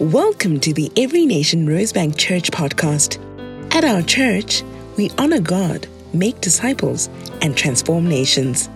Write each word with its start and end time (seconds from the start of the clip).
Welcome 0.00 0.60
to 0.60 0.72
the 0.72 0.92
Every 0.96 1.26
Nation 1.26 1.66
Rosebank 1.66 2.16
Church 2.16 2.52
podcast. 2.52 3.18
At 3.74 3.82
our 3.82 4.00
church, 4.00 4.62
we 4.96 5.10
honor 5.18 5.40
God, 5.40 5.88
make 6.12 6.40
disciples, 6.40 7.08
and 7.42 7.56
transform 7.56 8.08
nations. 8.08 8.68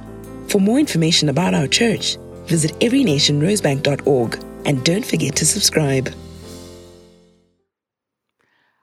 For 0.48 0.60
more 0.60 0.80
information 0.80 1.28
about 1.28 1.54
our 1.54 1.68
church, 1.68 2.16
visit 2.46 2.72
everynationrosebank.org 2.80 4.44
and 4.66 4.84
don't 4.84 5.06
forget 5.06 5.36
to 5.36 5.46
subscribe. 5.46 6.12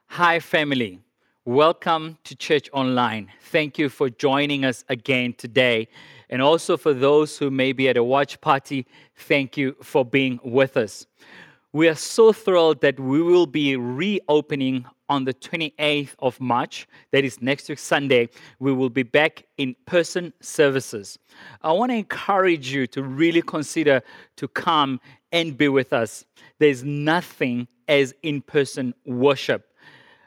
Hi, 0.06 0.40
family. 0.40 1.00
Welcome 1.44 2.16
to 2.24 2.34
Church 2.34 2.70
Online. 2.72 3.30
Thank 3.42 3.78
you 3.78 3.90
for 3.90 4.08
joining 4.08 4.64
us 4.64 4.82
again 4.88 5.34
today. 5.34 5.88
And 6.30 6.40
also 6.40 6.78
for 6.78 6.94
those 6.94 7.36
who 7.36 7.50
may 7.50 7.72
be 7.72 7.90
at 7.90 7.98
a 7.98 8.02
watch 8.02 8.40
party, 8.40 8.86
thank 9.14 9.58
you 9.58 9.76
for 9.82 10.06
being 10.06 10.40
with 10.42 10.78
us. 10.78 11.06
We 11.72 11.86
are 11.86 11.94
so 11.94 12.32
thrilled 12.32 12.80
that 12.80 12.98
we 12.98 13.22
will 13.22 13.46
be 13.46 13.76
reopening 13.76 14.86
on 15.08 15.24
the 15.24 15.32
28th 15.32 16.16
of 16.18 16.40
March. 16.40 16.88
That 17.12 17.24
is 17.24 17.40
next 17.40 17.68
week, 17.68 17.78
Sunday. 17.78 18.28
We 18.58 18.72
will 18.72 18.90
be 18.90 19.04
back 19.04 19.44
in 19.56 19.76
person 19.86 20.32
services. 20.40 21.16
I 21.62 21.70
want 21.70 21.92
to 21.92 21.96
encourage 21.96 22.72
you 22.72 22.88
to 22.88 23.04
really 23.04 23.40
consider 23.42 24.02
to 24.36 24.48
come 24.48 25.00
and 25.30 25.56
be 25.56 25.68
with 25.68 25.92
us. 25.92 26.24
There's 26.58 26.82
nothing 26.82 27.68
as 27.86 28.14
in 28.24 28.42
person 28.42 28.92
worship. 29.06 29.68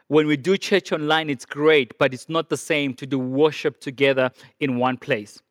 When 0.08 0.28
we 0.28 0.38
do 0.38 0.56
church 0.56 0.94
online, 0.94 1.30
it's 1.30 1.46
great, 1.46 1.98
but 1.98 2.14
it's 2.14 2.30
not 2.30 2.48
the 2.48 2.58
same 2.58 2.94
to 2.94 3.06
do 3.06 3.20
worship 3.20 3.82
together 3.82 4.32
in 4.62 4.78
one 4.78 4.96
place 4.96 5.42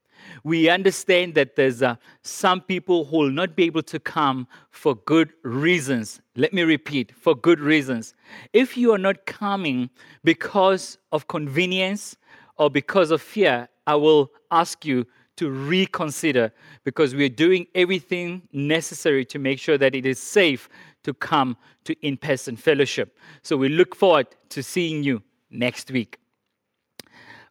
we 0.45 0.69
understand 0.69 1.35
that 1.35 1.57
there's 1.57 1.83
uh, 1.83 1.97
some 2.23 2.61
people 2.61 3.05
who 3.05 3.19
will 3.19 3.31
not 3.31 3.57
be 3.57 3.65
able 3.65 3.83
to 3.83 3.99
come 3.99 4.47
for 4.71 4.95
good 4.95 5.33
reasons. 5.43 6.21
Let 6.37 6.53
me 6.53 6.63
repeat 6.63 7.13
for 7.17 7.35
good 7.35 7.61
reasons. 7.61 8.15
If 8.53 8.77
you 8.77 8.93
are 8.93 8.99
not 8.99 9.27
coming 9.27 9.91
because 10.25 10.99
of 11.13 11.29
convenience 11.29 12.17
or 12.57 12.71
because 12.71 13.11
of 13.11 13.23
fear, 13.23 13.69
I 13.87 13.97
will 13.97 14.31
ask 14.51 14.85
you 14.85 15.07
to 15.37 15.51
reconsider 15.51 16.53
because 16.85 17.15
we're 17.15 17.29
doing 17.29 17.67
everything 17.75 18.43
necessary 18.53 19.25
to 19.25 19.39
make 19.39 19.59
sure 19.59 19.79
that 19.79 19.95
it 19.95 20.07
is 20.07 20.21
safe 20.21 20.69
to 21.05 21.15
come 21.15 21.57
to 21.85 21.95
in 22.07 22.17
person 22.17 22.57
fellowship. 22.57 23.19
So 23.43 23.57
we 23.57 23.69
look 23.69 23.97
forward 23.97 24.29
to 24.51 24.63
seeing 24.63 25.03
you 25.03 25.23
next 25.51 25.91
week. 25.91 26.19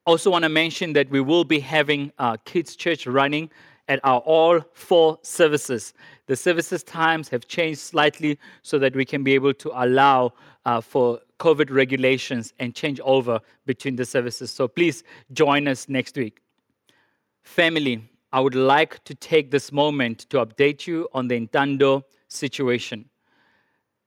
Also, 0.06 0.32
want 0.32 0.44
to 0.44 0.50
mention 0.50 0.94
that 0.94 1.10
we 1.10 1.22
will 1.22 1.44
be 1.44 1.60
having 1.60 2.12
uh, 2.18 2.36
kids' 2.46 2.76
church 2.76 3.06
running 3.06 3.50
at 3.88 4.00
our 4.04 4.20
all 4.22 4.60
four 4.74 5.20
services. 5.22 5.94
The 6.28 6.36
services 6.36 6.82
times 6.84 7.30
have 7.30 7.48
changed 7.48 7.80
slightly 7.82 8.40
so 8.64 8.80
that 8.80 8.96
we 8.96 9.06
can 9.06 9.24
be 9.24 9.34
able 9.34 9.54
to 9.56 9.72
allow 9.76 10.34
uh, 10.66 10.82
for 10.82 11.20
COVID 11.40 11.72
regulations 11.72 12.54
and 12.60 12.74
change 12.74 13.00
over 13.02 13.40
between 13.66 13.96
the 13.96 14.06
services. 14.06 14.50
So 14.50 14.68
please 14.68 15.04
join 15.34 15.68
us 15.68 15.90
next 15.90 16.16
week. 16.16 16.40
Family, 17.44 18.08
I 18.32 18.40
would 18.40 18.56
like 18.56 19.04
to 19.04 19.14
take 19.16 19.52
this 19.52 19.72
moment 19.72 20.20
to 20.30 20.38
update 20.46 20.88
you 20.88 21.10
on 21.14 21.28
the 21.28 21.46
Ntando 21.48 22.04
situation. 22.28 23.10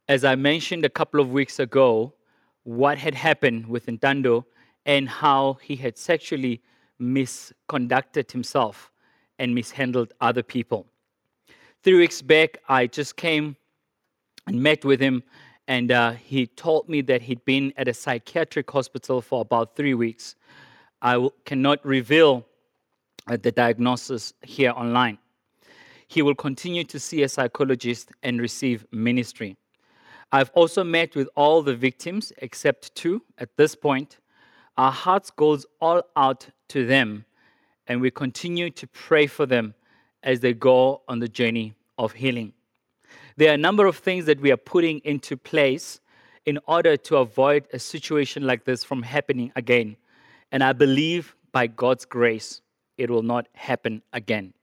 As 0.08 0.24
I 0.24 0.34
mentioned 0.34 0.84
a 0.84 0.88
couple 0.88 1.20
of 1.20 1.30
weeks 1.30 1.58
ago, 1.58 2.14
what 2.62 2.96
had 2.96 3.14
happened 3.14 3.66
with 3.66 3.86
Ntando 3.86 4.44
and 4.86 5.08
how 5.08 5.58
he 5.62 5.76
had 5.76 5.96
sexually 5.96 6.60
misconducted 6.98 8.30
himself 8.30 8.90
and 9.38 9.54
mishandled 9.54 10.12
other 10.20 10.42
people. 10.42 10.86
Three 11.82 11.98
weeks 11.98 12.22
back, 12.22 12.58
I 12.68 12.86
just 12.86 13.16
came 13.16 13.56
and 14.46 14.62
met 14.62 14.84
with 14.84 15.00
him, 15.00 15.22
and 15.68 15.90
uh, 15.90 16.12
he 16.12 16.46
told 16.46 16.88
me 16.88 17.00
that 17.02 17.22
he'd 17.22 17.44
been 17.44 17.72
at 17.76 17.88
a 17.88 17.94
psychiatric 17.94 18.70
hospital 18.70 19.20
for 19.20 19.40
about 19.40 19.76
three 19.76 19.94
weeks. 19.94 20.36
I 21.02 21.28
cannot 21.44 21.84
reveal 21.84 22.46
uh, 23.26 23.36
the 23.40 23.52
diagnosis 23.52 24.32
here 24.42 24.72
online. 24.72 25.18
He 26.08 26.22
will 26.22 26.34
continue 26.34 26.84
to 26.84 27.00
see 27.00 27.22
a 27.22 27.28
psychologist 27.28 28.10
and 28.22 28.40
receive 28.40 28.86
ministry. 28.92 29.56
I've 30.32 30.50
also 30.54 30.84
met 30.84 31.14
with 31.14 31.28
all 31.36 31.62
the 31.62 31.74
victims 31.74 32.32
except 32.38 32.94
two 32.94 33.22
at 33.38 33.56
this 33.56 33.74
point 33.74 34.18
our 34.76 34.92
hearts 34.92 35.30
goes 35.30 35.66
all 35.80 36.02
out 36.16 36.48
to 36.68 36.86
them 36.86 37.24
and 37.86 38.00
we 38.00 38.10
continue 38.10 38.70
to 38.70 38.86
pray 38.86 39.26
for 39.26 39.46
them 39.46 39.74
as 40.22 40.40
they 40.40 40.54
go 40.54 41.02
on 41.06 41.18
the 41.18 41.28
journey 41.28 41.74
of 41.98 42.12
healing. 42.12 42.52
There 43.36 43.50
are 43.50 43.54
a 43.54 43.58
number 43.58 43.86
of 43.86 43.96
things 43.96 44.26
that 44.26 44.40
we 44.40 44.50
are 44.50 44.56
putting 44.56 45.00
into 45.00 45.36
place 45.36 46.00
in 46.46 46.58
order 46.66 46.96
to 46.96 47.16
avoid 47.18 47.66
a 47.72 47.78
situation 47.78 48.46
like 48.46 48.64
this 48.64 48.84
from 48.84 49.02
happening 49.02 49.52
again. 49.56 49.96
And 50.52 50.62
I 50.62 50.72
believe 50.72 51.34
by 51.52 51.66
God's 51.66 52.04
grace, 52.04 52.60
it 52.96 53.10
will 53.10 53.22
not 53.22 53.48
happen 53.54 54.02
again. 54.12 54.54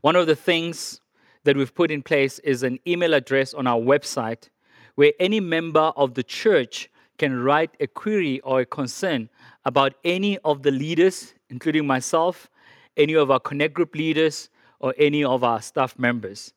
One 0.00 0.16
of 0.16 0.26
the 0.26 0.36
things 0.36 1.00
that 1.44 1.56
we've 1.56 1.74
put 1.74 1.90
in 1.90 2.02
place 2.02 2.38
is 2.40 2.62
an 2.62 2.78
email 2.86 3.14
address 3.14 3.54
on 3.54 3.66
our 3.66 3.78
website 3.78 4.48
where 4.94 5.12
any 5.20 5.40
member 5.40 5.92
of 5.96 6.14
the 6.14 6.22
church 6.22 6.90
can 7.18 7.42
write 7.42 7.70
a 7.80 7.86
query 7.86 8.40
or 8.40 8.60
a 8.60 8.66
concern 8.66 9.28
about 9.64 9.94
any 10.04 10.38
of 10.38 10.62
the 10.62 10.70
leaders, 10.70 11.34
including 11.50 11.86
myself, 11.86 12.48
any 12.96 13.14
of 13.14 13.30
our 13.30 13.40
Connect 13.40 13.74
Group 13.74 13.94
leaders, 13.94 14.48
or 14.80 14.94
any 14.98 15.24
of 15.24 15.44
our 15.44 15.60
staff 15.60 15.98
members, 15.98 16.52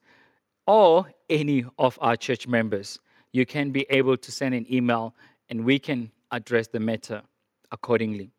or 0.67 1.11
any 1.29 1.65
of 1.79 1.97
our 2.01 2.15
church 2.15 2.47
members, 2.47 2.99
you 3.31 3.45
can 3.45 3.71
be 3.71 3.85
able 3.89 4.17
to 4.17 4.31
send 4.31 4.53
an 4.53 4.65
email 4.71 5.15
and 5.49 5.65
we 5.65 5.79
can 5.79 6.11
address 6.31 6.67
the 6.67 6.79
matter 6.79 7.21
accordingly. 7.71 8.31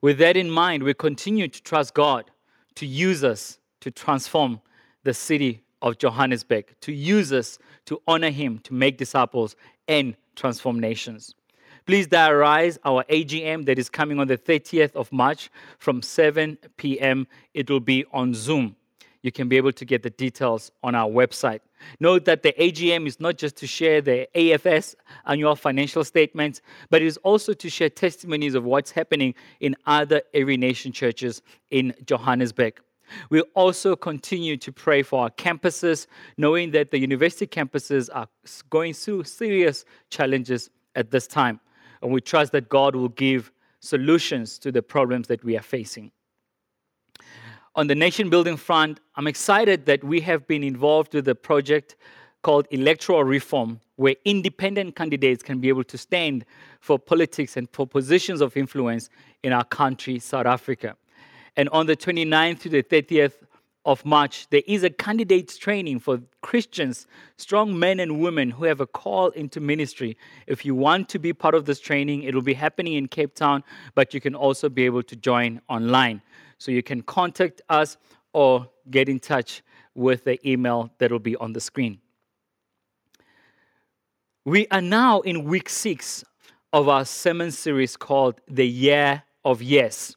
With 0.00 0.18
that 0.18 0.36
in 0.36 0.50
mind, 0.50 0.82
we 0.82 0.94
continue 0.94 1.48
to 1.48 1.62
trust 1.62 1.94
God 1.94 2.30
to 2.76 2.86
use 2.86 3.24
us 3.24 3.58
to 3.80 3.90
transform 3.90 4.60
the 5.02 5.14
city 5.14 5.62
of 5.82 5.98
Johannesburg, 5.98 6.74
to 6.80 6.92
use 6.92 7.32
us 7.32 7.58
to 7.86 8.00
honor 8.06 8.30
Him, 8.30 8.58
to 8.60 8.74
make 8.74 8.98
disciples, 8.98 9.56
and 9.86 10.16
transform 10.38 10.78
nations. 10.80 11.34
Please 11.86 12.06
diarize 12.06 12.78
our 12.84 13.02
AGM 13.04 13.64
that 13.66 13.78
is 13.78 13.88
coming 13.88 14.20
on 14.20 14.26
the 14.26 14.36
30th 14.36 14.94
of 14.94 15.10
March 15.10 15.50
from 15.78 16.02
7 16.02 16.58
p.m. 16.76 17.26
It 17.54 17.70
will 17.70 17.80
be 17.80 18.04
on 18.12 18.34
Zoom. 18.34 18.76
You 19.22 19.32
can 19.32 19.48
be 19.48 19.56
able 19.56 19.72
to 19.72 19.84
get 19.84 20.02
the 20.02 20.10
details 20.10 20.70
on 20.82 20.94
our 20.94 21.08
website. 21.08 21.60
Note 22.00 22.24
that 22.26 22.42
the 22.42 22.52
AGM 22.52 23.06
is 23.06 23.20
not 23.20 23.36
just 23.36 23.56
to 23.56 23.66
share 23.66 24.00
the 24.00 24.28
AFS 24.34 24.94
annual 25.26 25.56
financial 25.56 26.04
statements, 26.04 26.60
but 26.90 27.02
it 27.02 27.06
is 27.06 27.16
also 27.18 27.52
to 27.52 27.70
share 27.70 27.88
testimonies 27.88 28.54
of 28.54 28.64
what's 28.64 28.90
happening 28.90 29.34
in 29.60 29.74
other 29.86 30.22
Every 30.34 30.56
Nation 30.56 30.92
churches 30.92 31.42
in 31.70 31.94
Johannesburg. 32.04 32.80
We'll 33.30 33.44
also 33.54 33.96
continue 33.96 34.56
to 34.58 34.72
pray 34.72 35.02
for 35.02 35.22
our 35.24 35.30
campuses, 35.30 36.06
knowing 36.36 36.70
that 36.72 36.90
the 36.90 36.98
university 36.98 37.46
campuses 37.46 38.08
are 38.12 38.28
going 38.70 38.94
through 38.94 39.24
serious 39.24 39.84
challenges 40.10 40.70
at 40.94 41.10
this 41.10 41.26
time. 41.26 41.60
And 42.02 42.12
we 42.12 42.20
trust 42.20 42.52
that 42.52 42.68
God 42.68 42.94
will 42.94 43.08
give 43.10 43.52
solutions 43.80 44.58
to 44.58 44.72
the 44.72 44.82
problems 44.82 45.28
that 45.28 45.42
we 45.44 45.56
are 45.56 45.62
facing. 45.62 46.10
On 47.74 47.86
the 47.86 47.94
nation 47.94 48.28
building 48.28 48.56
front, 48.56 49.00
I'm 49.14 49.28
excited 49.28 49.86
that 49.86 50.02
we 50.02 50.20
have 50.22 50.46
been 50.48 50.64
involved 50.64 51.14
with 51.14 51.28
a 51.28 51.34
project 51.34 51.96
called 52.42 52.66
Electoral 52.70 53.24
Reform, 53.24 53.80
where 53.96 54.14
independent 54.24 54.96
candidates 54.96 55.42
can 55.42 55.60
be 55.60 55.68
able 55.68 55.84
to 55.84 55.98
stand 55.98 56.44
for 56.80 56.98
politics 56.98 57.56
and 57.56 57.68
for 57.70 57.86
positions 57.86 58.40
of 58.40 58.56
influence 58.56 59.10
in 59.42 59.52
our 59.52 59.64
country, 59.64 60.18
South 60.18 60.46
Africa. 60.46 60.96
And 61.58 61.68
on 61.70 61.86
the 61.86 61.96
29th 61.96 62.60
to 62.60 62.68
the 62.68 62.84
30th 62.84 63.32
of 63.84 64.04
March, 64.04 64.46
there 64.50 64.62
is 64.68 64.84
a 64.84 64.90
candidates 64.90 65.58
training 65.58 65.98
for 65.98 66.20
Christians, 66.40 67.08
strong 67.36 67.76
men 67.76 67.98
and 67.98 68.20
women 68.20 68.52
who 68.52 68.62
have 68.62 68.80
a 68.80 68.86
call 68.86 69.30
into 69.30 69.58
ministry. 69.58 70.16
If 70.46 70.64
you 70.64 70.76
want 70.76 71.08
to 71.08 71.18
be 71.18 71.32
part 71.32 71.56
of 71.56 71.64
this 71.64 71.80
training, 71.80 72.22
it 72.22 72.32
will 72.32 72.42
be 72.42 72.54
happening 72.54 72.92
in 72.92 73.08
Cape 73.08 73.34
Town, 73.34 73.64
but 73.96 74.14
you 74.14 74.20
can 74.20 74.36
also 74.36 74.68
be 74.68 74.84
able 74.84 75.02
to 75.02 75.16
join 75.16 75.60
online. 75.68 76.22
So 76.58 76.70
you 76.70 76.84
can 76.84 77.02
contact 77.02 77.60
us 77.68 77.96
or 78.32 78.70
get 78.88 79.08
in 79.08 79.18
touch 79.18 79.62
with 79.96 80.22
the 80.22 80.38
email 80.48 80.92
that 80.98 81.10
will 81.10 81.18
be 81.18 81.34
on 81.36 81.54
the 81.54 81.60
screen. 81.60 81.98
We 84.44 84.68
are 84.68 84.80
now 84.80 85.22
in 85.22 85.42
week 85.42 85.68
six 85.68 86.24
of 86.72 86.88
our 86.88 87.04
sermon 87.04 87.50
series 87.50 87.96
called 87.96 88.40
The 88.46 88.68
Year 88.68 89.24
of 89.44 89.60
Yes 89.60 90.14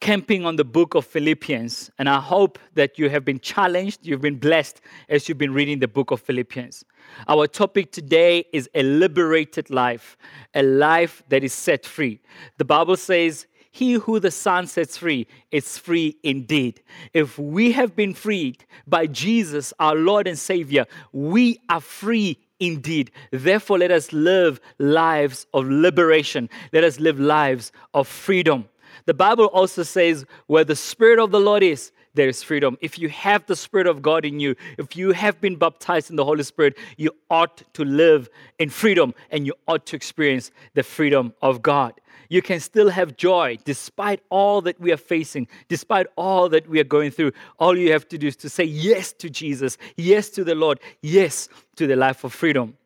camping 0.00 0.46
on 0.46 0.56
the 0.56 0.64
book 0.64 0.94
of 0.94 1.04
Philippians, 1.04 1.90
and 1.98 2.08
I 2.08 2.20
hope 2.20 2.58
that 2.74 2.98
you 2.98 3.10
have 3.10 3.24
been 3.24 3.40
challenged, 3.40 4.06
you've 4.06 4.20
been 4.20 4.38
blessed 4.38 4.80
as 5.08 5.28
you've 5.28 5.38
been 5.38 5.52
reading 5.52 5.80
the 5.80 5.88
book 5.88 6.10
of 6.10 6.20
Philippians. 6.20 6.84
Our 7.26 7.46
topic 7.46 7.90
today 7.90 8.44
is 8.52 8.68
a 8.74 8.82
liberated 8.82 9.70
life, 9.70 10.16
a 10.54 10.62
life 10.62 11.22
that 11.28 11.42
is 11.42 11.52
set 11.52 11.84
free. 11.84 12.20
The 12.58 12.64
Bible 12.64 12.96
says 12.96 13.46
He 13.70 13.94
who 13.94 14.20
the 14.20 14.30
Son 14.30 14.66
sets 14.66 14.96
free 14.96 15.26
is 15.50 15.78
free 15.78 16.16
indeed. 16.22 16.80
If 17.12 17.38
we 17.38 17.72
have 17.72 17.96
been 17.96 18.14
freed 18.14 18.64
by 18.86 19.06
Jesus, 19.06 19.72
our 19.80 19.96
Lord 19.96 20.28
and 20.28 20.38
Savior, 20.38 20.86
we 21.12 21.58
are 21.68 21.80
free 21.80 22.38
indeed. 22.60 23.10
Therefore, 23.30 23.78
let 23.78 23.90
us 23.90 24.12
live 24.12 24.60
lives 24.78 25.46
of 25.54 25.68
liberation. 25.68 26.48
Let 26.72 26.84
us 26.84 27.00
live 27.00 27.18
lives 27.18 27.72
of 27.94 28.06
freedom. 28.06 28.68
The 29.06 29.14
Bible 29.14 29.46
also 29.46 29.82
says, 29.82 30.26
where 30.46 30.64
the 30.64 30.76
Spirit 30.76 31.18
of 31.18 31.30
the 31.30 31.40
Lord 31.40 31.62
is, 31.62 31.92
there 32.14 32.28
is 32.28 32.42
freedom. 32.42 32.76
If 32.80 32.98
you 32.98 33.08
have 33.10 33.46
the 33.46 33.54
Spirit 33.54 33.86
of 33.86 34.02
God 34.02 34.24
in 34.24 34.40
you, 34.40 34.56
if 34.76 34.96
you 34.96 35.12
have 35.12 35.40
been 35.40 35.56
baptized 35.56 36.10
in 36.10 36.16
the 36.16 36.24
Holy 36.24 36.42
Spirit, 36.42 36.76
you 36.96 37.12
ought 37.30 37.62
to 37.74 37.84
live 37.84 38.28
in 38.58 38.70
freedom 38.70 39.14
and 39.30 39.46
you 39.46 39.54
ought 39.68 39.86
to 39.86 39.96
experience 39.96 40.50
the 40.74 40.82
freedom 40.82 41.32
of 41.42 41.62
God. 41.62 41.92
You 42.28 42.42
can 42.42 42.60
still 42.60 42.90
have 42.90 43.16
joy 43.16 43.58
despite 43.64 44.20
all 44.30 44.60
that 44.62 44.80
we 44.80 44.92
are 44.92 44.98
facing, 44.98 45.48
despite 45.68 46.06
all 46.16 46.48
that 46.48 46.68
we 46.68 46.80
are 46.80 46.84
going 46.84 47.10
through. 47.10 47.32
All 47.58 47.76
you 47.76 47.92
have 47.92 48.08
to 48.08 48.18
do 48.18 48.26
is 48.26 48.36
to 48.36 48.48
say 48.48 48.64
yes 48.64 49.12
to 49.14 49.30
Jesus, 49.30 49.78
yes 49.96 50.28
to 50.30 50.44
the 50.44 50.54
Lord, 50.54 50.80
yes 51.02 51.48
to 51.76 51.86
the 51.86 51.96
life 51.96 52.24
of 52.24 52.34
freedom. 52.34 52.76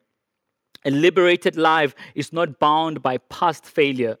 A 0.85 0.91
liberated 0.91 1.57
life 1.57 1.95
is 2.13 2.31
not 2.33 2.59
bound 2.59 3.01
by 3.01 3.17
past 3.17 3.65
failure. 3.65 4.17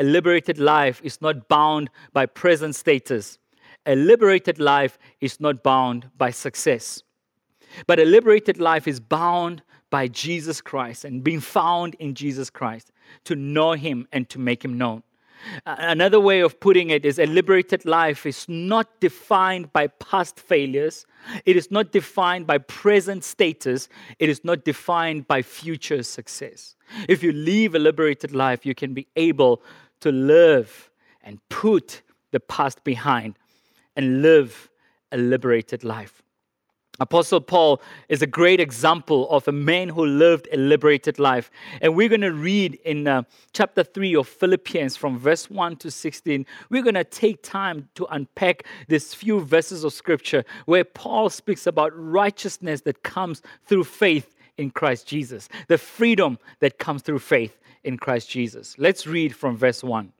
A 0.00 0.02
liberated 0.02 0.58
life 0.58 1.00
is 1.04 1.20
not 1.20 1.46
bound 1.46 1.90
by 2.14 2.24
present 2.24 2.74
status. 2.74 3.38
A 3.84 3.94
liberated 3.94 4.58
life 4.58 4.98
is 5.20 5.40
not 5.40 5.62
bound 5.62 6.08
by 6.16 6.30
success, 6.30 7.02
but 7.86 8.00
a 8.00 8.04
liberated 8.04 8.58
life 8.58 8.88
is 8.88 8.98
bound 8.98 9.62
by 9.90 10.08
Jesus 10.08 10.62
Christ 10.62 11.04
and 11.04 11.22
being 11.22 11.40
found 11.40 11.96
in 11.96 12.14
Jesus 12.14 12.48
Christ 12.48 12.92
to 13.24 13.34
know 13.36 13.72
Him 13.72 14.08
and 14.10 14.28
to 14.30 14.38
make 14.38 14.64
Him 14.64 14.78
known. 14.78 15.02
Another 15.66 16.20
way 16.20 16.40
of 16.40 16.60
putting 16.60 16.90
it 16.90 17.04
is 17.04 17.18
a 17.18 17.26
liberated 17.26 17.84
life 17.84 18.26
is 18.26 18.46
not 18.48 19.00
defined 19.00 19.72
by 19.72 19.86
past 19.86 20.38
failures. 20.38 21.06
It 21.46 21.56
is 21.56 21.70
not 21.70 21.92
defined 21.92 22.46
by 22.46 22.58
present 22.58 23.24
status. 23.24 23.88
It 24.18 24.28
is 24.28 24.44
not 24.44 24.64
defined 24.64 25.26
by 25.26 25.42
future 25.42 26.02
success. 26.02 26.76
If 27.08 27.22
you 27.22 27.32
live 27.32 27.74
a 27.74 27.78
liberated 27.78 28.32
life, 28.32 28.66
you 28.66 28.74
can 28.74 28.92
be 28.92 29.06
able 29.16 29.62
to 30.00 30.12
live 30.12 30.90
and 31.22 31.38
put 31.48 32.02
the 32.30 32.40
past 32.40 32.82
behind 32.84 33.36
and 33.96 34.22
live 34.22 34.70
a 35.12 35.16
liberated 35.16 35.84
life. 35.84 36.22
Apostle 37.00 37.40
Paul 37.40 37.80
is 38.10 38.20
a 38.20 38.26
great 38.26 38.60
example 38.60 39.28
of 39.30 39.48
a 39.48 39.52
man 39.52 39.88
who 39.88 40.04
lived 40.04 40.48
a 40.52 40.58
liberated 40.58 41.18
life. 41.18 41.50
And 41.80 41.96
we're 41.96 42.10
going 42.10 42.20
to 42.20 42.32
read 42.32 42.74
in 42.84 43.08
uh, 43.08 43.22
chapter 43.54 43.82
3 43.82 44.16
of 44.16 44.28
Philippians 44.28 44.98
from 44.98 45.18
verse 45.18 45.48
1 45.48 45.76
to 45.76 45.90
16. 45.90 46.44
We're 46.68 46.82
going 46.82 46.94
to 46.96 47.04
take 47.04 47.42
time 47.42 47.88
to 47.94 48.06
unpack 48.10 48.64
these 48.88 49.14
few 49.14 49.40
verses 49.40 49.82
of 49.82 49.94
scripture 49.94 50.44
where 50.66 50.84
Paul 50.84 51.30
speaks 51.30 51.66
about 51.66 51.92
righteousness 51.94 52.82
that 52.82 53.02
comes 53.02 53.40
through 53.64 53.84
faith 53.84 54.34
in 54.60 54.70
Christ 54.70 55.06
Jesus, 55.06 55.48
the 55.68 55.78
freedom 55.78 56.38
that 56.60 56.78
comes 56.78 57.02
through 57.02 57.18
faith 57.18 57.58
in 57.82 57.96
Christ 57.96 58.30
Jesus. 58.30 58.76
Let's 58.78 59.06
read 59.06 59.34
from 59.34 59.56
verse 59.56 59.82
1. 59.82 60.12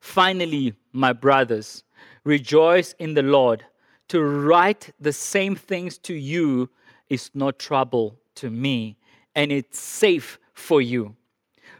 Finally, 0.00 0.74
my 0.92 1.12
brothers, 1.12 1.84
Rejoice 2.24 2.94
in 2.98 3.14
the 3.14 3.22
Lord. 3.22 3.64
To 4.08 4.22
write 4.22 4.92
the 5.00 5.12
same 5.12 5.56
things 5.56 5.98
to 5.98 6.14
you 6.14 6.70
is 7.08 7.30
not 7.34 7.58
trouble 7.58 8.18
to 8.36 8.50
me, 8.50 8.96
and 9.34 9.52
it's 9.52 9.78
safe 9.78 10.38
for 10.52 10.80
you. 10.80 11.16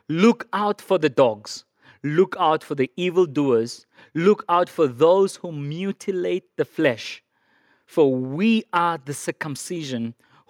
Look 0.08 0.46
out 0.52 0.80
for 0.80 0.98
the 0.98 1.08
dogs. 1.08 1.64
Look 2.02 2.36
out 2.38 2.62
for 2.62 2.74
the 2.74 2.90
evildoers. 2.96 3.86
Look 4.14 4.44
out 4.48 4.68
for 4.68 4.86
those 4.86 5.36
who 5.36 5.52
mutilate 5.52 6.56
the 6.56 6.64
flesh. 6.66 7.22
For 7.86 8.14
we 8.14 8.64
are 8.72 8.98
the 9.02 9.14
circumcision 9.14 10.14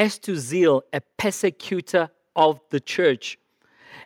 as 0.00 0.18
to 0.18 0.34
zeal, 0.34 0.82
a 0.94 1.02
persecutor 1.18 2.08
of 2.34 2.58
the 2.70 2.80
church, 2.80 3.38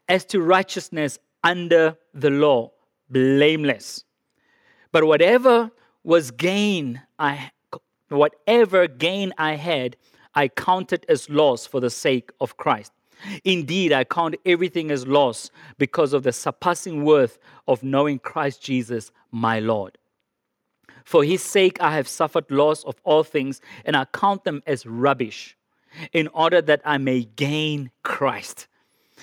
as 0.08 0.24
to 0.24 0.42
righteousness 0.42 1.20
under 1.44 1.96
the 2.12 2.30
law 2.30 2.72
blameless. 3.08 4.02
But 4.90 5.04
whatever 5.04 5.70
was 6.02 6.32
gain 6.32 7.00
I 7.16 7.52
whatever 8.08 8.88
gain 8.88 9.32
I 9.38 9.54
had, 9.54 9.96
I 10.34 10.48
counted 10.48 11.06
as 11.08 11.30
loss 11.30 11.64
for 11.64 11.78
the 11.78 11.90
sake 11.90 12.30
of 12.40 12.56
Christ. 12.56 12.92
Indeed, 13.44 13.92
I 13.92 14.02
count 14.02 14.34
everything 14.44 14.90
as 14.90 15.06
loss 15.06 15.50
because 15.78 16.12
of 16.12 16.24
the 16.24 16.32
surpassing 16.32 17.04
worth 17.04 17.38
of 17.68 17.84
knowing 17.84 18.18
Christ 18.18 18.60
Jesus, 18.60 19.12
my 19.30 19.60
Lord. 19.60 19.96
For 21.04 21.22
his 21.22 21.42
sake, 21.42 21.80
I 21.80 21.94
have 21.94 22.08
suffered 22.08 22.50
loss 22.50 22.82
of 22.82 22.96
all 23.04 23.22
things, 23.22 23.60
and 23.84 23.96
I 23.96 24.06
count 24.06 24.42
them 24.42 24.60
as 24.66 24.86
rubbish, 24.86 25.56
in 26.12 26.28
order 26.28 26.60
that 26.62 26.80
I 26.84 26.98
may 26.98 27.24
gain 27.24 27.90
Christ 28.02 28.66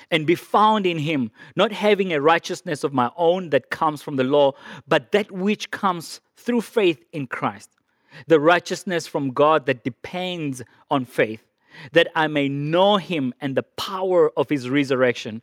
and 0.10 0.26
be 0.26 0.36
found 0.36 0.86
in 0.86 1.00
him, 1.00 1.32
not 1.56 1.72
having 1.72 2.14
a 2.14 2.22
righteousness 2.22 2.84
of 2.84 2.94
my 2.94 3.12
own 3.16 3.50
that 3.50 3.70
comes 3.70 4.02
from 4.02 4.16
the 4.16 4.24
law, 4.24 4.54
but 4.88 5.12
that 5.12 5.32
which 5.32 5.72
comes 5.72 6.22
through 6.36 6.62
faith 6.62 7.04
in 7.12 7.28
Christ, 7.28 7.70
the 8.28 8.40
righteousness 8.40 9.08
from 9.08 9.32
God 9.32 9.66
that 9.66 9.84
depends 9.84 10.62
on 10.90 11.06
faith, 11.06 11.44
that 11.94 12.08
I 12.16 12.28
may 12.28 12.50
know 12.50 12.98
him 12.98 13.34
and 13.42 13.56
the 13.56 13.64
power 13.64 14.32
of 14.38 14.50
his 14.50 14.70
resurrection, 14.70 15.42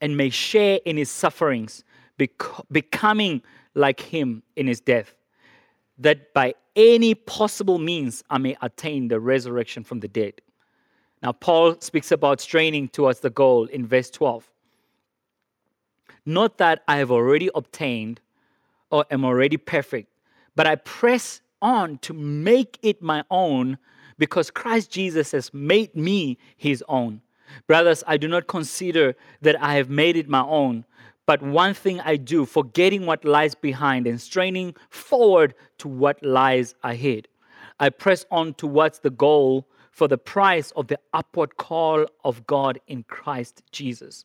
and 0.00 0.16
may 0.16 0.30
share 0.30 0.80
in 0.84 0.96
his 0.96 1.10
sufferings, 1.10 1.84
bec- 2.16 2.32
becoming 2.72 3.42
like 3.74 4.00
him 4.00 4.42
in 4.56 4.66
his 4.66 4.80
death, 4.80 5.14
that 5.98 6.32
by 6.32 6.54
any 6.74 7.14
possible 7.14 7.78
means 7.78 8.24
I 8.30 8.38
may 8.38 8.56
attain 8.62 9.08
the 9.08 9.20
resurrection 9.20 9.84
from 9.84 10.00
the 10.00 10.08
dead. 10.08 10.40
Now, 11.22 11.32
Paul 11.32 11.76
speaks 11.80 12.12
about 12.12 12.40
straining 12.40 12.88
towards 12.88 13.20
the 13.20 13.30
goal 13.30 13.66
in 13.66 13.86
verse 13.86 14.10
12. 14.10 14.50
Not 16.24 16.58
that 16.58 16.82
I 16.88 16.96
have 16.96 17.10
already 17.10 17.50
obtained 17.54 18.20
or 18.90 19.04
am 19.10 19.24
already 19.24 19.56
perfect, 19.56 20.12
but 20.56 20.66
I 20.66 20.76
press 20.76 21.40
on 21.62 21.98
to 21.98 22.14
make 22.14 22.78
it 22.82 23.02
my 23.02 23.24
own 23.30 23.78
because 24.18 24.50
Christ 24.50 24.90
Jesus 24.90 25.32
has 25.32 25.52
made 25.52 25.94
me 25.94 26.38
his 26.56 26.84
own. 26.88 27.20
Brothers, 27.66 28.04
I 28.06 28.16
do 28.16 28.28
not 28.28 28.46
consider 28.46 29.16
that 29.42 29.60
I 29.62 29.74
have 29.74 29.90
made 29.90 30.16
it 30.16 30.28
my 30.28 30.42
own, 30.42 30.84
but 31.26 31.42
one 31.42 31.74
thing 31.74 32.00
I 32.00 32.16
do, 32.16 32.44
forgetting 32.44 33.06
what 33.06 33.24
lies 33.24 33.54
behind 33.54 34.06
and 34.06 34.20
straining 34.20 34.74
forward 34.88 35.54
to 35.78 35.88
what 35.88 36.22
lies 36.24 36.74
ahead. 36.82 37.28
I 37.78 37.90
press 37.90 38.26
on 38.30 38.54
towards 38.54 38.98
the 38.98 39.10
goal 39.10 39.66
for 39.90 40.08
the 40.08 40.18
price 40.18 40.70
of 40.72 40.88
the 40.88 40.98
upward 41.12 41.56
call 41.56 42.06
of 42.24 42.46
God 42.46 42.80
in 42.86 43.02
Christ 43.04 43.62
Jesus. 43.72 44.24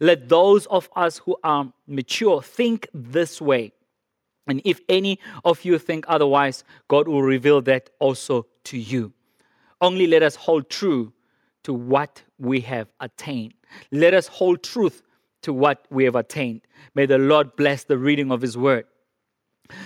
Let 0.00 0.28
those 0.28 0.66
of 0.66 0.88
us 0.96 1.18
who 1.18 1.36
are 1.44 1.72
mature 1.86 2.42
think 2.42 2.88
this 2.94 3.40
way. 3.40 3.72
And 4.46 4.62
if 4.64 4.80
any 4.88 5.18
of 5.44 5.64
you 5.64 5.78
think 5.78 6.04
otherwise, 6.08 6.64
God 6.88 7.06
will 7.06 7.22
reveal 7.22 7.60
that 7.62 7.90
also 7.98 8.46
to 8.64 8.78
you. 8.78 9.12
Only 9.80 10.06
let 10.06 10.22
us 10.22 10.34
hold 10.34 10.70
true 10.70 11.12
to 11.62 11.72
what 11.72 12.22
we 12.38 12.60
have 12.60 12.88
attained. 13.00 13.54
Let 13.92 14.14
us 14.14 14.26
hold 14.26 14.62
truth 14.62 15.02
to 15.42 15.52
what 15.52 15.86
we 15.90 16.04
have 16.04 16.16
attained. 16.16 16.62
May 16.94 17.06
the 17.06 17.18
Lord 17.18 17.56
bless 17.56 17.84
the 17.84 17.98
reading 17.98 18.30
of 18.30 18.42
His 18.42 18.56
word. 18.58 18.86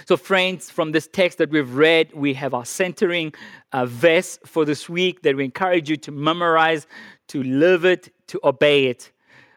So, 0.07 0.17
friends, 0.17 0.71
from 0.71 0.93
this 0.93 1.09
text 1.09 1.39
that 1.39 1.51
we've 1.51 1.75
read, 1.75 2.13
we 2.15 2.35
have 2.35 2.55
our 2.55 2.65
centering 2.65 3.33
uh, 3.73 3.87
verse 3.87 4.39
for 4.45 4.65
this 4.65 4.89
week 4.89 5.23
that 5.23 5.37
we 5.37 5.45
encourage 5.45 5.89
you 5.89 5.97
to 5.97 6.13
memorize, 6.13 6.87
to 7.29 7.43
live 7.43 7.85
it, 7.85 8.13
to 8.29 8.41
obey 8.45 8.87
it. 8.87 9.11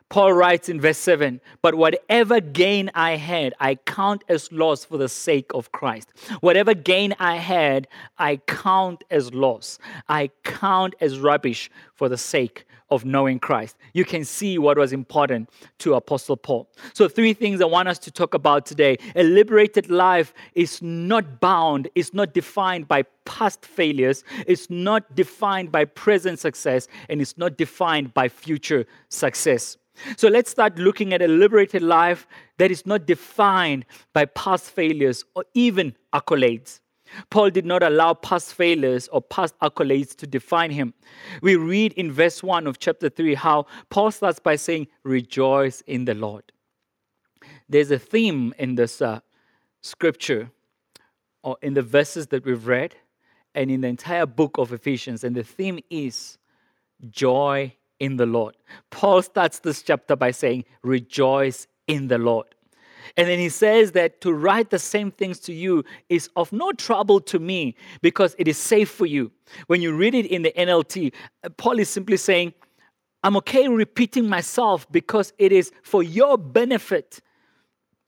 Paul 0.09 0.33
writes 0.33 0.69
in 0.69 0.79
verse 0.79 0.97
7 0.97 1.41
But 1.61 1.75
whatever 1.75 2.39
gain 2.39 2.89
I 2.95 3.17
had, 3.17 3.53
I 3.59 3.75
count 3.75 4.23
as 4.29 4.51
loss 4.51 4.85
for 4.85 4.97
the 4.97 5.09
sake 5.09 5.51
of 5.53 5.71
Christ. 5.71 6.11
Whatever 6.39 6.73
gain 6.73 7.13
I 7.19 7.35
had, 7.35 7.87
I 8.17 8.37
count 8.37 9.03
as 9.11 9.33
loss. 9.33 9.79
I 10.07 10.29
count 10.43 10.95
as 11.01 11.19
rubbish 11.19 11.69
for 11.93 12.07
the 12.07 12.17
sake 12.17 12.65
of 12.89 13.03
knowing 13.03 13.37
Christ. 13.37 13.75
You 13.93 14.05
can 14.05 14.23
see 14.23 14.57
what 14.57 14.77
was 14.77 14.93
important 14.93 15.49
to 15.79 15.95
Apostle 15.95 16.37
Paul. 16.37 16.69
So, 16.93 17.09
three 17.09 17.33
things 17.33 17.61
I 17.61 17.65
want 17.65 17.89
us 17.89 17.99
to 17.99 18.11
talk 18.11 18.33
about 18.33 18.65
today. 18.65 18.97
A 19.15 19.23
liberated 19.23 19.89
life 19.89 20.33
is 20.53 20.81
not 20.81 21.41
bound, 21.41 21.89
it's 21.95 22.13
not 22.13 22.33
defined 22.33 22.87
by 22.87 23.03
past 23.25 23.65
failures, 23.65 24.23
it's 24.45 24.69
not 24.69 25.15
defined 25.15 25.71
by 25.71 25.83
present 25.83 26.39
success, 26.39 26.87
and 27.09 27.21
it's 27.21 27.37
not 27.37 27.57
defined 27.57 28.13
by 28.13 28.29
future 28.29 28.85
success. 29.09 29.77
So 30.15 30.27
let's 30.27 30.51
start 30.51 30.77
looking 30.77 31.13
at 31.13 31.21
a 31.21 31.27
liberated 31.27 31.81
life 31.81 32.27
that 32.57 32.71
is 32.71 32.85
not 32.85 33.05
defined 33.05 33.85
by 34.13 34.25
past 34.25 34.71
failures 34.71 35.23
or 35.35 35.45
even 35.53 35.95
accolades. 36.13 36.79
Paul 37.29 37.49
did 37.49 37.65
not 37.65 37.83
allow 37.83 38.13
past 38.13 38.53
failures 38.53 39.07
or 39.07 39.21
past 39.21 39.57
accolades 39.59 40.15
to 40.17 40.27
define 40.27 40.71
him. 40.71 40.93
We 41.41 41.55
read 41.55 41.93
in 41.93 42.11
verse 42.11 42.43
1 42.43 42.67
of 42.67 42.79
chapter 42.79 43.09
3 43.09 43.35
how 43.35 43.65
Paul 43.89 44.11
starts 44.11 44.39
by 44.39 44.57
saying, 44.57 44.87
Rejoice 45.03 45.81
in 45.87 46.05
the 46.05 46.13
Lord. 46.13 46.51
There's 47.69 47.91
a 47.91 47.99
theme 47.99 48.53
in 48.57 48.75
this 48.75 49.01
uh, 49.01 49.21
scripture 49.81 50.51
or 51.43 51.57
in 51.61 51.73
the 51.73 51.81
verses 51.81 52.27
that 52.27 52.45
we've 52.45 52.67
read 52.67 52.95
and 53.55 53.71
in 53.71 53.81
the 53.81 53.87
entire 53.87 54.25
book 54.25 54.57
of 54.57 54.71
Ephesians, 54.71 55.23
and 55.23 55.35
the 55.35 55.43
theme 55.43 55.79
is 55.89 56.37
joy 57.09 57.73
in 57.99 58.17
the 58.17 58.25
Lord. 58.25 58.55
Paul 58.89 59.21
starts 59.21 59.59
this 59.59 59.81
chapter 59.81 60.15
by 60.15 60.31
saying, 60.31 60.65
Rejoice 60.83 61.67
in 61.87 62.07
the 62.07 62.17
Lord. 62.17 62.47
And 63.15 63.27
then 63.27 63.39
he 63.39 63.49
says 63.49 63.93
that 63.93 64.19
to 64.21 64.33
write 64.33 64.69
the 64.69 64.79
same 64.79 65.11
things 65.11 65.39
to 65.41 65.53
you 65.53 65.85
is 66.09 66.29
of 66.35 66.51
no 66.51 66.71
trouble 66.73 67.19
to 67.21 67.39
me 67.39 67.75
because 68.01 68.35
it 68.37 68.47
is 68.47 68.57
safe 68.57 68.89
for 68.89 69.05
you. 69.05 69.31
When 69.67 69.81
you 69.81 69.95
read 69.95 70.13
it 70.13 70.25
in 70.25 70.41
the 70.41 70.51
NLT, 70.51 71.13
uh, 71.43 71.49
Paul 71.49 71.79
is 71.79 71.89
simply 71.89 72.17
saying, 72.17 72.53
I'm 73.23 73.37
okay 73.37 73.67
repeating 73.67 74.27
myself 74.27 74.89
because 74.91 75.33
it 75.37 75.51
is 75.51 75.71
for 75.83 76.03
your 76.03 76.37
benefit. 76.37 77.21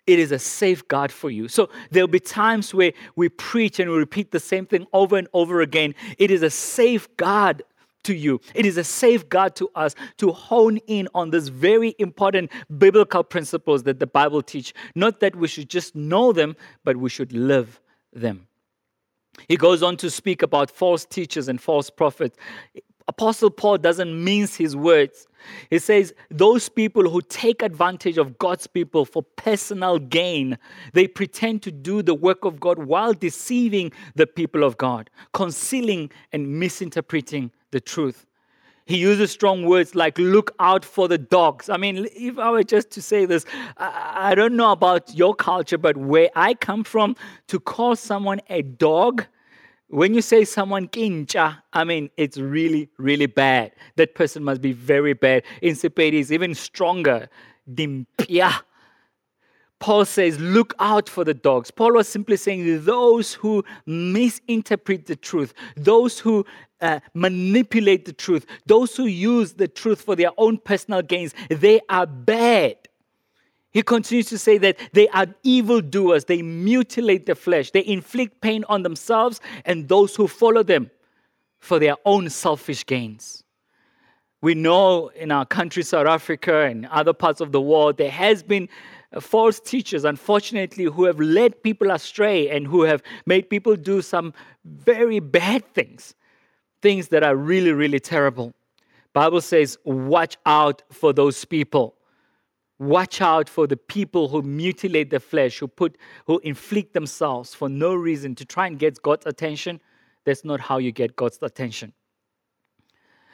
It 0.06 0.20
is 0.20 0.32
a 0.32 0.40
safeguard 0.40 1.12
for 1.12 1.30
you. 1.30 1.48
So 1.48 1.70
there'll 1.92 2.08
be 2.08 2.20
times 2.20 2.74
where 2.74 2.94
we 3.16 3.30
preach 3.30 3.80
and 3.80 3.92
we 3.92 3.98
repeat 3.98 4.32
the 4.32 4.40
same 4.40 4.66
thing 4.66 4.88
over 4.94 5.18
and 5.18 5.28
over 5.34 5.62
again. 5.62 5.96
It 6.18 6.32
is 6.32 6.42
a 6.42 6.50
safeguard 6.50 7.64
to 8.04 8.14
you. 8.14 8.40
It 8.56 8.66
is 8.66 8.78
a 8.78 8.84
safeguard 8.84 9.56
to 9.58 9.70
us 9.76 9.96
to 10.18 10.32
hone 10.32 10.78
in 10.88 11.08
on 11.14 11.32
these 11.32 11.50
very 11.50 11.96
important 12.00 12.52
biblical 12.78 13.24
principles 13.24 13.84
that 13.84 14.00
the 14.00 14.08
Bible 14.08 14.42
teach. 14.42 14.74
Not 14.96 15.20
that 15.20 15.36
we 15.36 15.48
should 15.48 15.70
just 15.70 15.96
know 15.96 16.32
them, 16.32 16.56
but 16.84 16.98
we 16.98 17.10
should 17.10 17.34
live 17.34 17.80
them. 18.14 18.48
He 19.48 19.58
goes 19.58 19.84
on 19.84 19.98
to 19.98 20.10
speak 20.10 20.42
about 20.42 20.70
false 20.70 21.06
teachers 21.06 21.48
and 21.48 21.62
false 21.62 21.90
prophets. 21.90 22.38
Apostle 23.08 23.50
Paul 23.50 23.80
doesn't 23.80 24.24
mince 24.24 24.56
his 24.56 24.76
words. 24.76 25.28
He 25.72 25.80
says, 25.80 26.14
Those 26.30 26.70
people 26.70 27.10
who 27.10 27.22
take 27.22 27.64
advantage 27.64 28.20
of 28.20 28.38
God's 28.38 28.68
people 28.68 29.04
for 29.04 29.24
personal 29.24 29.98
gain, 29.98 30.60
they 30.94 31.08
pretend 31.08 31.64
to 31.64 31.72
do 31.72 32.04
the 32.04 32.14
work 32.14 32.46
of 32.46 32.60
God 32.60 32.78
while 32.78 33.14
deceiving 33.14 33.92
the 34.14 34.28
people 34.28 34.64
of 34.64 34.78
God, 34.78 35.10
concealing 35.34 36.12
and 36.32 36.60
misinterpreting 36.60 37.52
the 37.72 37.80
truth. 37.80 38.26
He 38.90 38.98
uses 38.98 39.32
strong 39.32 39.66
words 39.66 39.94
like 39.94 40.18
look 40.18 40.56
out 40.60 40.84
for 40.84 41.08
the 41.08 41.20
dogs. 41.20 41.70
I 41.70 41.78
mean, 41.78 42.08
if 42.16 42.40
I 42.40 42.50
were 42.50 42.64
just 42.64 42.90
to 42.92 43.04
say 43.04 43.26
this, 43.26 43.46
I, 43.78 44.34
don't 44.34 44.56
know 44.56 44.72
about 44.72 45.14
your 45.16 45.36
culture, 45.36 45.78
but 45.78 45.96
where 45.96 46.30
I 46.36 46.56
come 46.56 46.84
from, 46.84 47.16
to 47.50 47.60
call 47.60 47.96
someone 47.96 48.42
a 48.50 48.64
dog, 48.64 49.26
when 49.90 50.16
you 50.16 50.24
say 50.24 50.44
someone 50.44 50.88
kincha, 50.88 51.58
I 51.72 51.84
mean, 51.84 52.10
it's 52.18 52.40
really, 52.40 52.90
really 52.98 53.28
bad. 53.28 53.74
That 53.96 54.16
person 54.16 54.44
must 54.44 54.60
be 54.60 54.72
very 54.72 55.14
bad. 55.14 55.44
In 55.62 55.76
Sepedi, 55.76 56.14
is 56.14 56.32
even 56.32 56.56
stronger. 56.56 57.30
Dimpia. 57.72 58.62
Paul 59.80 60.04
says, 60.06 60.40
look 60.40 60.74
out 60.80 61.08
for 61.08 61.24
the 61.24 61.34
dogs. 61.34 61.72
Paul 61.72 61.94
was 61.94 62.08
simply 62.08 62.38
saying 62.38 62.84
those 62.84 63.34
who 63.34 63.64
misinterpret 63.86 65.06
the 65.06 65.16
truth, 65.16 65.54
those 65.78 66.20
who 66.20 66.46
uh, 66.82 67.00
manipulate 67.14 68.06
the 68.06 68.14
truth, 68.14 68.46
those 68.66 68.96
who 68.96 69.06
use 69.06 69.54
the 69.54 69.68
truth 69.68 70.02
for 70.02 70.16
their 70.16 70.32
own 70.38 70.58
personal 70.58 71.02
gains, 71.02 71.34
they 71.50 71.82
are 71.90 72.06
bad. 72.06 72.76
He 73.72 73.84
continues 73.84 74.28
to 74.28 74.38
say 74.38 74.58
that 74.60 74.78
they 74.94 75.08
are 75.10 75.28
evildoers, 75.44 76.26
they 76.26 76.42
mutilate 76.42 77.26
the 77.26 77.36
flesh, 77.36 77.72
they 77.72 77.86
inflict 77.86 78.42
pain 78.42 78.64
on 78.68 78.84
themselves 78.84 79.42
and 79.66 79.88
those 79.88 80.16
who 80.16 80.28
follow 80.28 80.64
them 80.64 80.90
for 81.60 81.78
their 81.78 81.96
own 82.06 82.30
selfish 82.30 82.86
gains. 82.86 83.44
We 84.42 84.56
know 84.56 85.10
in 85.10 85.32
our 85.32 85.46
country, 85.46 85.84
South 85.84 86.08
Africa, 86.08 86.62
and 86.62 86.86
other 86.88 87.14
parts 87.14 87.42
of 87.42 87.52
the 87.52 87.60
world, 87.60 87.98
there 87.98 88.10
has 88.10 88.42
been 88.42 88.70
false 89.20 89.60
teachers, 89.60 90.06
unfortunately, 90.06 90.86
who 90.86 91.04
have 91.04 91.20
led 91.20 91.62
people 91.62 91.92
astray 91.92 92.50
and 92.50 92.66
who 92.66 92.84
have 92.84 93.04
made 93.26 93.50
people 93.50 93.76
do 93.76 94.02
some 94.02 94.34
very 94.64 95.20
bad 95.20 95.66
things, 95.74 96.16
things 96.82 97.10
that 97.10 97.24
are 97.24 97.36
really, 97.36 97.72
really 97.72 98.00
terrible. 98.00 98.54
Bible 99.14 99.42
says, 99.42 99.78
watch 99.84 100.38
out 100.46 100.84
for 100.92 101.14
those 101.14 101.44
people. 101.46 101.96
Watch 102.78 103.22
out 103.22 103.50
for 103.50 103.68
the 103.68 103.76
people 103.76 104.30
who 104.30 104.42
mutilate 104.42 105.10
the 105.10 105.20
flesh, 105.20 105.60
who 105.60 105.68
put, 105.68 105.98
who 106.28 106.40
inflict 106.40 106.94
themselves 106.94 107.54
for 107.54 107.68
no 107.68 107.94
reason 107.94 108.36
to 108.36 108.46
try 108.46 108.68
and 108.68 108.80
get 108.80 109.02
God's 109.02 109.26
attention. 109.26 109.82
That's 110.26 110.46
not 110.46 110.62
how 110.62 110.78
you 110.78 110.92
get 110.92 111.16
God's 111.16 111.40
attention. 111.42 111.94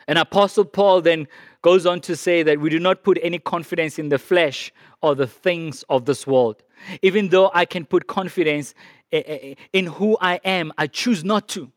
And 0.08 0.20
Apostle 0.20 0.66
Paul 0.66 1.02
then 1.02 1.28
goes 1.62 1.86
on 1.86 2.00
to 2.02 2.16
say 2.16 2.44
that 2.44 2.60
we 2.60 2.70
do 2.70 2.80
not 2.80 3.04
put 3.04 3.18
any 3.22 3.40
confidence 3.40 3.98
in 3.98 4.10
the 4.10 4.20
flesh 4.20 4.72
or 5.02 5.16
the 5.16 5.28
things 5.28 5.84
of 5.90 6.06
this 6.06 6.28
world. 6.28 6.64
Even 7.02 7.30
though 7.30 7.50
I 7.54 7.66
can 7.66 7.86
put 7.86 8.08
confidence 8.08 8.74
eh, 9.12 9.24
eh, 9.26 9.40
eh, 9.42 9.56
in 9.74 9.88
who 9.88 10.18
I 10.22 10.40
am, 10.44 10.72
I 10.78 10.88
choose 10.88 11.24
not 11.24 11.48
to. 11.50 11.72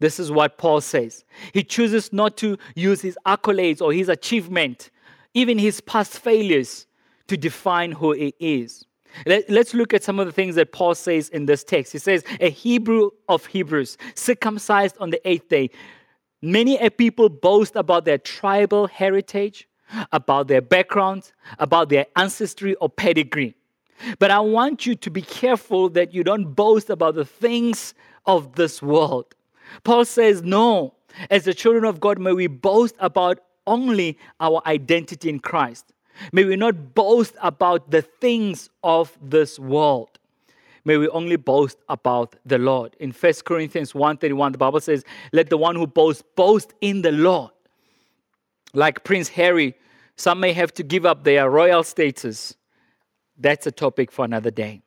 This 0.00 0.18
is 0.18 0.30
what 0.30 0.58
Paul 0.58 0.80
says. 0.80 1.24
He 1.52 1.62
chooses 1.62 2.12
not 2.12 2.36
to 2.38 2.58
use 2.74 3.00
his 3.02 3.16
accolades 3.26 3.80
or 3.80 3.92
his 3.92 4.08
achievement, 4.08 4.90
even 5.34 5.58
his 5.58 5.80
past 5.80 6.18
failures, 6.18 6.86
to 7.28 7.36
define 7.36 7.92
who 7.92 8.12
he 8.12 8.34
is. 8.40 8.84
Let's 9.26 9.74
look 9.74 9.94
at 9.94 10.02
some 10.02 10.18
of 10.18 10.26
the 10.26 10.32
things 10.32 10.54
that 10.54 10.72
Paul 10.72 10.94
says 10.94 11.28
in 11.28 11.46
this 11.46 11.62
text. 11.64 11.92
He 11.92 11.98
says, 11.98 12.24
A 12.40 12.50
Hebrew 12.50 13.10
of 13.28 13.46
Hebrews, 13.46 13.98
circumcised 14.14 14.96
on 14.98 15.10
the 15.10 15.28
eighth 15.28 15.48
day, 15.48 15.70
Many 16.42 16.78
a 16.78 16.90
people 16.90 17.28
boast 17.28 17.76
about 17.76 18.06
their 18.06 18.16
tribal 18.16 18.86
heritage, 18.86 19.68
about 20.10 20.48
their 20.48 20.62
background, 20.62 21.32
about 21.58 21.90
their 21.90 22.06
ancestry 22.16 22.74
or 22.76 22.88
pedigree. 22.88 23.54
But 24.18 24.30
I 24.30 24.40
want 24.40 24.86
you 24.86 24.94
to 24.94 25.10
be 25.10 25.20
careful 25.20 25.90
that 25.90 26.14
you 26.14 26.24
don't 26.24 26.54
boast 26.54 26.88
about 26.88 27.14
the 27.14 27.26
things 27.26 27.92
of 28.24 28.54
this 28.54 28.80
world. 28.80 29.34
Paul 29.84 30.04
says, 30.04 30.42
No, 30.42 30.94
as 31.30 31.44
the 31.44 31.54
children 31.54 31.84
of 31.84 32.00
God, 32.00 32.18
may 32.18 32.32
we 32.32 32.46
boast 32.46 32.94
about 32.98 33.40
only 33.66 34.18
our 34.40 34.62
identity 34.66 35.28
in 35.28 35.38
Christ. 35.38 35.92
May 36.32 36.44
we 36.44 36.56
not 36.56 36.94
boast 36.94 37.34
about 37.40 37.90
the 37.90 38.02
things 38.02 38.68
of 38.82 39.16
this 39.22 39.58
world 39.58 40.18
may 40.84 40.96
we 40.96 41.08
only 41.08 41.36
boast 41.36 41.78
about 41.88 42.36
the 42.44 42.58
Lord. 42.58 42.96
In 43.00 43.12
1 43.12 43.32
Corinthians 43.44 43.92
1:31, 43.92 44.52
the 44.52 44.58
Bible 44.58 44.80
says, 44.80 45.04
Let 45.32 45.50
the 45.50 45.56
one 45.56 45.76
who 45.76 45.86
boasts 45.86 46.22
boast 46.36 46.72
in 46.80 47.02
the 47.02 47.12
Lord. 47.12 47.50
Like 48.72 49.04
Prince 49.04 49.28
Harry, 49.30 49.74
some 50.16 50.40
may 50.40 50.52
have 50.52 50.72
to 50.74 50.82
give 50.82 51.04
up 51.04 51.24
their 51.24 51.50
royal 51.50 51.82
status. 51.82 52.54
That's 53.36 53.66
a 53.66 53.72
topic 53.72 54.12
for 54.12 54.24
another 54.24 54.50
day. 54.50 54.82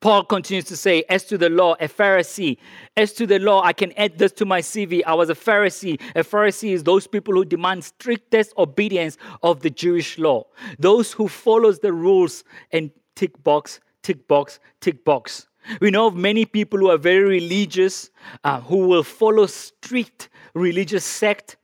Paul 0.00 0.24
continues 0.24 0.64
to 0.66 0.76
say, 0.76 1.04
As 1.08 1.24
to 1.24 1.38
the 1.38 1.48
law, 1.48 1.74
a 1.80 1.88
Pharisee. 1.88 2.58
As 2.96 3.12
to 3.14 3.26
the 3.26 3.38
law, 3.38 3.62
I 3.62 3.72
can 3.72 3.92
add 3.92 4.18
this 4.18 4.32
to 4.32 4.44
my 4.44 4.60
CV. 4.60 5.02
I 5.06 5.14
was 5.14 5.30
a 5.30 5.34
Pharisee. 5.34 6.00
A 6.14 6.24
Pharisee 6.24 6.72
is 6.72 6.84
those 6.84 7.06
people 7.06 7.34
who 7.34 7.44
demand 7.44 7.84
strictest 7.84 8.52
obedience 8.58 9.16
of 9.42 9.60
the 9.60 9.70
Jewish 9.70 10.18
law, 10.18 10.46
those 10.78 11.12
who 11.12 11.28
follows 11.28 11.78
the 11.78 11.92
rules 11.92 12.44
and 12.72 12.90
tick 13.14 13.42
box 13.42 13.80
tick 14.02 14.26
box, 14.28 14.60
tick 14.80 15.04
box. 15.04 15.48
We 15.80 15.90
know 15.90 16.08
of 16.08 16.16
many 16.16 16.44
people 16.44 16.78
who 16.80 16.90
are 16.90 16.98
very 16.98 17.24
religious, 17.24 18.10
uh, 18.42 18.60
who 18.60 18.88
will 18.88 19.04
follow 19.04 19.46
strict 19.46 20.28
religious 20.54 21.04
sect, 21.04 21.56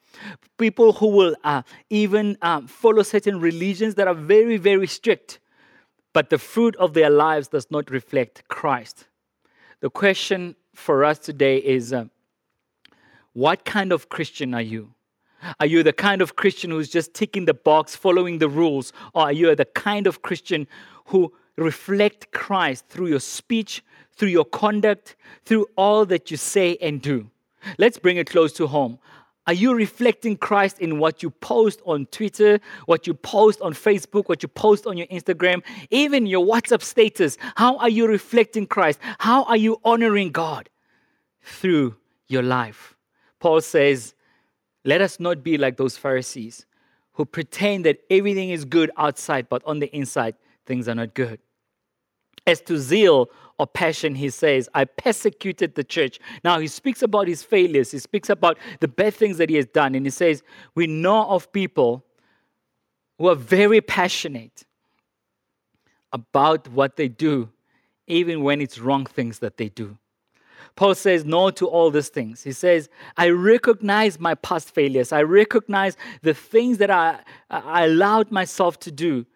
people 0.56 0.92
who 0.92 1.08
will 1.08 1.37
uh, 1.42 1.62
even 1.90 2.38
um, 2.42 2.68
follow 2.68 3.02
certain 3.02 3.40
religions 3.40 3.96
that 3.96 4.06
are 4.06 4.14
very, 4.14 4.56
very 4.56 4.87
strict, 4.87 5.40
but 6.18 6.30
the 6.30 6.38
fruit 6.38 6.75
of 6.80 6.94
their 6.94 7.10
lives 7.10 7.46
does 7.46 7.70
not 7.70 7.92
reflect 7.92 8.42
Christ. 8.48 9.06
The 9.78 9.88
question 9.88 10.56
for 10.75 11.04
us 11.04 11.20
today 11.20 11.58
is 11.58 11.92
uh, 11.92 12.06
what 13.34 13.64
kind 13.64 13.92
of 13.92 14.08
Christian 14.08 14.52
are 14.52 14.60
you? 14.60 14.94
Are 15.60 15.66
you 15.66 15.84
the 15.84 15.92
kind 15.92 16.20
of 16.20 16.34
Christian 16.34 16.72
who's 16.72 16.88
just 16.88 17.14
ticking 17.14 17.44
the 17.44 17.54
box, 17.54 17.94
following 17.94 18.38
the 18.38 18.48
rules? 18.48 18.92
Or 19.14 19.26
are 19.26 19.32
you 19.32 19.54
the 19.54 19.64
kind 19.64 20.08
of 20.08 20.22
Christian 20.22 20.66
who 21.04 21.32
reflect 21.56 22.32
Christ 22.32 22.88
through 22.88 23.06
your 23.06 23.20
speech, 23.20 23.84
through 24.10 24.30
your 24.30 24.44
conduct, 24.44 25.14
through 25.44 25.68
all 25.76 26.04
that 26.06 26.32
you 26.32 26.37
say 26.37 26.78
and 26.82 27.00
do? 27.00 27.30
Let's 27.78 27.96
bring 27.96 28.16
it 28.16 28.28
close 28.28 28.52
to 28.54 28.66
home. 28.66 28.98
Are 29.49 29.55
you 29.55 29.75
reflecting 29.75 30.37
Christ 30.37 30.78
in 30.78 30.99
what 30.99 31.23
you 31.23 31.31
post 31.31 31.81
on 31.87 32.05
Twitter, 32.07 32.61
what 32.85 33.07
you 33.07 33.14
post 33.14 33.62
on 33.62 33.73
Facebook, 33.73 34.28
what 34.28 34.43
you 34.43 34.49
post 34.49 34.87
on 34.87 34.99
your 34.99 35.07
Instagram, 35.07 35.62
even 35.88 36.26
your 36.26 36.45
WhatsApp 36.45 36.83
status? 36.83 37.38
How 37.57 37.78
are 37.78 37.88
you 37.88 38.07
reflecting 38.07 38.67
Christ? 38.67 38.99
How 39.19 39.45
are 39.45 39.57
you 39.57 39.81
honoring 39.87 40.33
God 40.33 40.69
through 41.40 41.97
your 42.26 42.43
life? 42.43 42.95
Paul 43.40 43.62
says, 43.62 44.12
Let 44.85 45.00
us 45.00 45.19
not 45.19 45.43
be 45.43 45.57
like 45.57 45.78
those 45.78 45.97
Pharisees 45.97 46.67
who 47.14 47.25
pretend 47.25 47.87
that 47.87 48.00
everything 48.11 48.50
is 48.50 48.67
good 48.67 48.90
outside, 48.99 49.49
but 49.49 49.62
on 49.64 49.78
the 49.78 49.87
inside, 49.97 50.35
things 50.67 50.90
are 50.90 50.95
not 50.95 51.14
good. 51.14 51.40
As 52.49 52.62
to 52.62 52.78
zeal 52.78 53.28
or 53.59 53.67
passion, 53.67 54.14
he 54.14 54.31
says, 54.31 54.71
I 54.73 54.87
persecuted 54.87 55.75
the 55.75 55.85
church. 55.85 56.19
Now, 56.43 56.59
he 56.59 56.67
speaks 56.67 57.02
about 57.02 57.28
his 57.28 57.43
failures, 57.43 57.90
he 57.90 57.99
speaks 57.99 58.31
about 58.31 58.57
the 58.81 58.88
bad 58.88 59.12
things 59.12 59.37
that 59.37 59.50
he 59.50 59.57
has 59.57 59.67
done, 59.67 59.95
and 59.95 60.07
he 60.07 60.11
says, 60.11 60.43
We 60.75 60.87
know 60.87 61.26
of 61.26 61.52
people 61.52 62.07
who 63.19 63.28
are 63.28 63.35
very 63.35 63.83
passionate 63.83 64.64
about 66.11 66.69
what 66.69 66.97
they 66.97 67.09
do, 67.09 67.50
even 68.07 68.43
when 68.43 68.62
it's 68.62 68.78
wrong 68.78 69.05
things 69.05 69.40
that 69.40 69.59
they 69.59 69.69
do. 69.69 69.99
Paul 70.75 70.95
says 70.95 71.26
no 71.26 71.50
to 71.50 71.67
all 71.67 71.90
these 71.90 72.09
things. 72.09 72.45
He 72.45 72.52
says, 72.52 72.88
I 73.19 73.28
recognize 73.28 74.19
my 74.19 74.37
past 74.37 74.75
failures. 74.75 75.12
I 75.12 75.23
recognize 75.23 75.99
the 76.23 76.33
things 76.33 76.78
that 76.78 76.90
I, 76.90 77.19
I 77.50 77.85
allowed 77.85 78.31
myself 78.31 78.78
to 78.81 78.90
do 78.90 79.26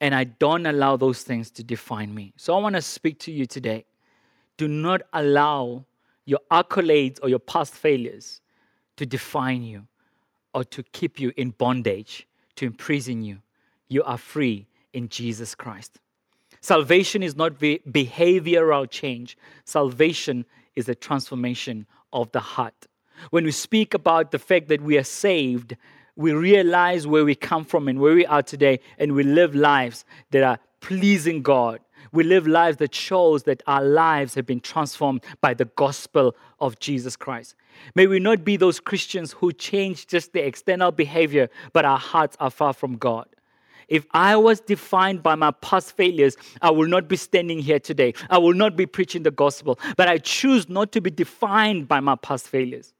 and 0.00 0.14
I 0.14 0.24
don't 0.24 0.66
allow 0.66 0.96
those 0.96 1.22
things 1.22 1.50
to 1.52 1.62
define 1.62 2.14
me. 2.14 2.32
So 2.36 2.56
I 2.56 2.60
want 2.60 2.76
to 2.76 2.82
speak 2.82 3.18
to 3.20 3.32
you 3.32 3.46
today. 3.46 3.84
Do 4.56 4.66
not 4.66 5.02
allow 5.12 5.84
your 6.24 6.40
accolades 6.50 7.18
or 7.22 7.28
your 7.28 7.38
past 7.38 7.74
failures 7.74 8.40
to 8.96 9.06
define 9.06 9.62
you 9.62 9.86
or 10.54 10.64
to 10.64 10.82
keep 10.82 11.20
you 11.20 11.32
in 11.36 11.50
bondage, 11.50 12.26
to 12.56 12.66
imprison 12.66 13.22
you. 13.22 13.38
You 13.88 14.02
are 14.04 14.18
free 14.18 14.66
in 14.92 15.08
Jesus 15.08 15.54
Christ. 15.54 15.98
Salvation 16.60 17.22
is 17.22 17.36
not 17.36 17.58
behavioral 17.58 18.88
change, 18.88 19.36
salvation 19.64 20.44
is 20.76 20.88
a 20.88 20.94
transformation 20.94 21.86
of 22.12 22.30
the 22.32 22.40
heart. 22.40 22.86
When 23.30 23.44
we 23.44 23.52
speak 23.52 23.94
about 23.94 24.30
the 24.30 24.38
fact 24.38 24.68
that 24.68 24.80
we 24.80 24.98
are 24.98 25.04
saved, 25.04 25.76
we 26.16 26.32
realize 26.32 27.06
where 27.06 27.24
we 27.24 27.34
come 27.34 27.64
from 27.64 27.88
and 27.88 28.00
where 28.00 28.14
we 28.14 28.26
are 28.26 28.42
today, 28.42 28.80
and 28.98 29.12
we 29.12 29.22
live 29.22 29.54
lives 29.54 30.04
that 30.30 30.42
are 30.42 30.58
pleasing 30.80 31.42
God. 31.42 31.80
We 32.12 32.24
live 32.24 32.46
lives 32.46 32.78
that 32.78 32.94
shows 32.94 33.44
that 33.44 33.62
our 33.66 33.84
lives 33.84 34.34
have 34.34 34.46
been 34.46 34.60
transformed 34.60 35.22
by 35.40 35.54
the 35.54 35.66
gospel 35.66 36.34
of 36.58 36.78
Jesus 36.80 37.16
Christ. 37.16 37.54
May 37.94 38.06
we 38.06 38.18
not 38.18 38.44
be 38.44 38.56
those 38.56 38.80
Christians 38.80 39.32
who 39.32 39.52
change 39.52 40.06
just 40.06 40.32
the 40.32 40.44
external 40.44 40.90
behavior, 40.90 41.48
but 41.72 41.84
our 41.84 41.98
hearts 41.98 42.36
are 42.40 42.50
far 42.50 42.72
from 42.72 42.96
God. 42.96 43.26
If 43.88 44.06
I 44.12 44.36
was 44.36 44.60
defined 44.60 45.22
by 45.22 45.34
my 45.34 45.50
past 45.50 45.96
failures, 45.96 46.36
I 46.62 46.70
will 46.70 46.86
not 46.86 47.08
be 47.08 47.16
standing 47.16 47.58
here 47.58 47.80
today. 47.80 48.14
I 48.30 48.38
will 48.38 48.54
not 48.54 48.76
be 48.76 48.86
preaching 48.86 49.24
the 49.24 49.32
gospel. 49.32 49.78
But 49.96 50.08
I 50.08 50.18
choose 50.18 50.68
not 50.68 50.92
to 50.92 51.00
be 51.00 51.10
defined 51.10 51.88
by 51.88 51.98
my 51.98 52.14
past 52.14 52.46
failures. 52.46 52.94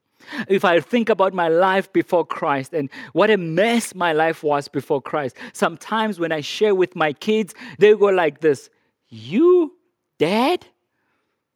If 0.49 0.65
I 0.65 0.81
think 0.81 1.09
about 1.09 1.35
my 1.35 1.49
life 1.49 1.93
before 1.93 2.25
Christ 2.25 2.73
and 2.73 2.91
what 3.13 3.31
a 3.31 3.37
mess 3.37 3.95
my 3.95 4.13
life 4.13 4.43
was 4.43 4.69
before 4.69 5.01
Christ, 5.01 5.37
sometimes 5.53 6.19
when 6.19 6.33
I 6.33 6.41
share 6.41 6.75
with 6.75 6.97
my 6.97 7.13
kids, 7.13 7.55
they 7.79 7.95
go 7.95 8.07
like 8.07 8.41
this 8.41 8.71
You, 9.09 9.75
dad? 10.19 10.67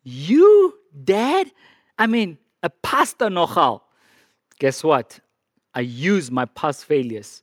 You, 0.03 0.75
dad? 1.05 1.51
I 1.99 2.07
mean, 2.07 2.39
a 2.63 2.71
pastor 2.71 3.29
nochal. 3.29 3.83
Guess 4.59 4.85
what? 4.85 5.21
I 5.75 5.81
use 5.81 6.31
my 6.31 6.45
past 6.45 6.85
failures 6.85 7.43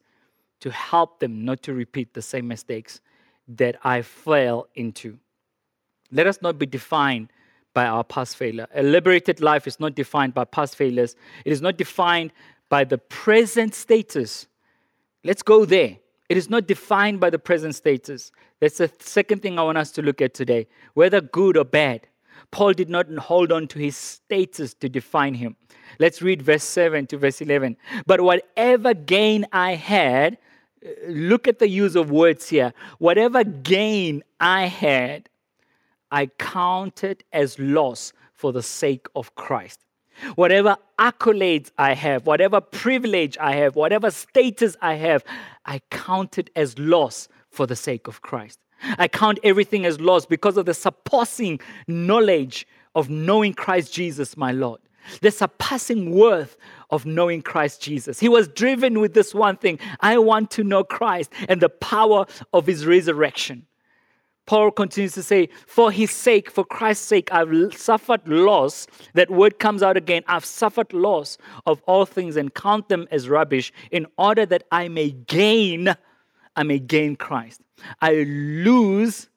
to 0.61 0.71
help 0.71 1.19
them 1.19 1.43
not 1.43 1.61
to 1.63 1.73
repeat 1.73 2.13
the 2.13 2.21
same 2.21 2.47
mistakes 2.47 3.01
that 3.47 3.77
I 3.83 4.01
fell 4.01 4.67
into. 4.75 5.17
Let 6.11 6.27
us 6.27 6.41
not 6.41 6.57
be 6.57 6.65
defined 6.65 7.29
by 7.73 7.85
our 7.85 8.03
past 8.03 8.35
failure. 8.35 8.67
A 8.75 8.83
liberated 8.83 9.41
life 9.41 9.67
is 9.67 9.79
not 9.79 9.95
defined 9.95 10.33
by 10.33 10.43
past 10.45 10.75
failures, 10.75 11.15
it 11.45 11.51
is 11.51 11.61
not 11.61 11.77
defined 11.77 12.31
by 12.69 12.83
the 12.83 12.97
present 12.97 13.75
status. 13.75 14.47
Let's 15.23 15.43
go 15.43 15.65
there. 15.65 15.97
It 16.29 16.37
is 16.37 16.49
not 16.49 16.65
defined 16.65 17.19
by 17.19 17.29
the 17.29 17.37
present 17.37 17.75
status. 17.75 18.31
That's 18.61 18.77
the 18.77 18.89
second 18.99 19.41
thing 19.41 19.59
I 19.59 19.63
want 19.63 19.77
us 19.77 19.91
to 19.91 20.01
look 20.01 20.21
at 20.21 20.33
today, 20.33 20.67
whether 20.93 21.19
good 21.19 21.57
or 21.57 21.65
bad. 21.65 22.07
Paul 22.51 22.73
did 22.73 22.89
not 22.89 23.11
hold 23.17 23.51
on 23.51 23.67
to 23.67 23.79
his 23.79 23.95
status 23.97 24.73
to 24.75 24.89
define 24.89 25.33
him. 25.33 25.55
Let's 25.99 26.21
read 26.21 26.41
verse 26.41 26.63
7 26.63 27.07
to 27.07 27.17
verse 27.17 27.41
11. 27.41 27.77
But 28.05 28.21
whatever 28.21 28.93
gain 28.93 29.45
I 29.51 29.75
had, 29.75 30.37
uh, 30.85 30.89
look 31.07 31.47
at 31.47 31.59
the 31.59 31.67
use 31.67 31.95
of 31.95 32.11
words 32.11 32.49
here. 32.49 32.73
Whatever 32.97 33.43
gain 33.43 34.23
I 34.39 34.67
had, 34.67 35.29
I 36.11 36.27
counted 36.27 37.21
it 37.21 37.23
as 37.31 37.57
loss 37.57 38.13
for 38.33 38.51
the 38.51 38.63
sake 38.63 39.07
of 39.15 39.33
Christ. 39.35 39.79
Whatever 40.35 40.77
accolades 40.99 41.71
I 41.77 41.93
have, 41.93 42.27
whatever 42.27 42.59
privilege 42.59 43.37
I 43.39 43.55
have, 43.55 43.75
whatever 43.75 44.11
status 44.11 44.75
I 44.81 44.95
have, 44.95 45.23
I 45.65 45.79
count 45.89 46.37
it 46.37 46.49
as 46.55 46.77
loss 46.77 47.27
for 47.49 47.65
the 47.65 47.75
sake 47.75 48.07
of 48.07 48.21
Christ. 48.21 48.59
I 48.97 49.07
count 49.07 49.39
everything 49.43 49.85
as 49.85 49.99
loss 49.99 50.25
because 50.25 50.57
of 50.57 50.65
the 50.65 50.73
surpassing 50.73 51.59
knowledge 51.87 52.67
of 52.95 53.09
knowing 53.09 53.53
Christ 53.53 53.93
Jesus, 53.93 54.35
my 54.35 54.51
Lord. 54.51 54.81
The 55.21 55.31
surpassing 55.31 56.11
worth 56.11 56.57
of 56.89 57.05
knowing 57.05 57.41
Christ 57.41 57.81
Jesus. 57.81 58.19
He 58.19 58.29
was 58.29 58.47
driven 58.47 58.99
with 58.99 59.13
this 59.13 59.33
one 59.33 59.57
thing 59.57 59.79
I 59.99 60.17
want 60.17 60.51
to 60.51 60.63
know 60.63 60.83
Christ 60.83 61.31
and 61.47 61.61
the 61.61 61.69
power 61.69 62.25
of 62.53 62.67
his 62.67 62.85
resurrection. 62.85 63.65
Paul 64.51 64.71
continues 64.71 65.13
to 65.13 65.23
say, 65.23 65.47
For 65.65 65.93
his 65.93 66.11
sake, 66.11 66.51
for 66.51 66.65
Christ's 66.65 67.07
sake, 67.07 67.31
I've 67.31 67.73
suffered 67.73 68.27
loss. 68.27 68.85
That 69.13 69.31
word 69.31 69.59
comes 69.59 69.81
out 69.81 69.95
again. 69.95 70.23
I've 70.27 70.43
suffered 70.43 70.91
loss 70.91 71.37
of 71.65 71.81
all 71.87 72.05
things 72.05 72.35
and 72.35 72.53
count 72.53 72.89
them 72.89 73.07
as 73.11 73.29
rubbish 73.29 73.71
in 73.91 74.07
order 74.17 74.45
that 74.45 74.63
I 74.69 74.89
may 74.89 75.11
gain, 75.11 75.95
I 76.57 76.63
may 76.63 76.79
gain 76.79 77.15
Christ. 77.15 77.61
I 78.01 78.25
lose 78.27 79.29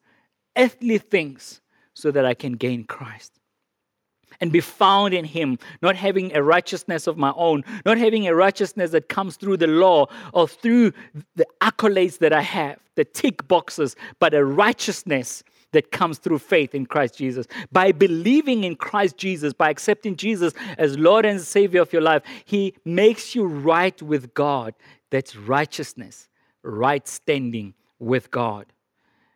earthly 0.57 0.97
things 0.97 1.61
so 1.93 2.11
that 2.11 2.25
I 2.25 2.33
can 2.33 2.51
gain 2.57 2.83
Christ 2.83 3.39
and 4.45 4.51
be 4.51 4.59
found 4.59 5.11
in 5.11 5.25
him, 5.25 5.57
not 5.81 5.95
having 5.95 6.31
a 6.35 6.43
righteousness 6.43 7.07
of 7.07 7.17
my 7.17 7.33
own, 7.35 7.63
not 7.83 7.97
having 7.97 8.27
a 8.27 8.35
righteousness 8.35 8.91
that 8.91 9.09
comes 9.09 9.37
through 9.37 9.57
the 9.57 9.65
law 9.65 10.05
or 10.33 10.47
through 10.47 10.93
the 11.35 11.47
accolades 11.61 12.19
that 12.19 12.31
I 12.31 12.41
have, 12.41 12.77
the 12.93 13.05
tick 13.05 13.47
boxes, 13.47 13.95
but 14.19 14.35
a 14.35 14.45
righteousness 14.45 15.43
that 15.71 15.91
comes 15.91 16.19
through 16.19 16.37
faith 16.37 16.75
in 16.75 16.85
Christ 16.85 17.17
Jesus. 17.17 17.47
By 17.71 17.91
believing 17.91 18.65
in 18.65 18.75
Christ 18.75 19.17
Jesus, 19.17 19.51
by 19.51 19.71
accepting 19.71 20.15
Jesus 20.15 20.53
as 20.77 20.95
Lord 20.95 21.25
and 21.25 21.41
Savior 21.41 21.81
of 21.81 21.91
your 21.91 22.03
life, 22.03 22.21
He 22.45 22.75
makes 22.85 23.33
you 23.33 23.47
right 23.47 23.99
with 23.99 24.31
God. 24.35 24.75
That's 25.09 25.35
righteousness, 25.35 26.29
right 26.61 27.07
standing 27.07 27.73
with 27.97 28.29
God. 28.29 28.67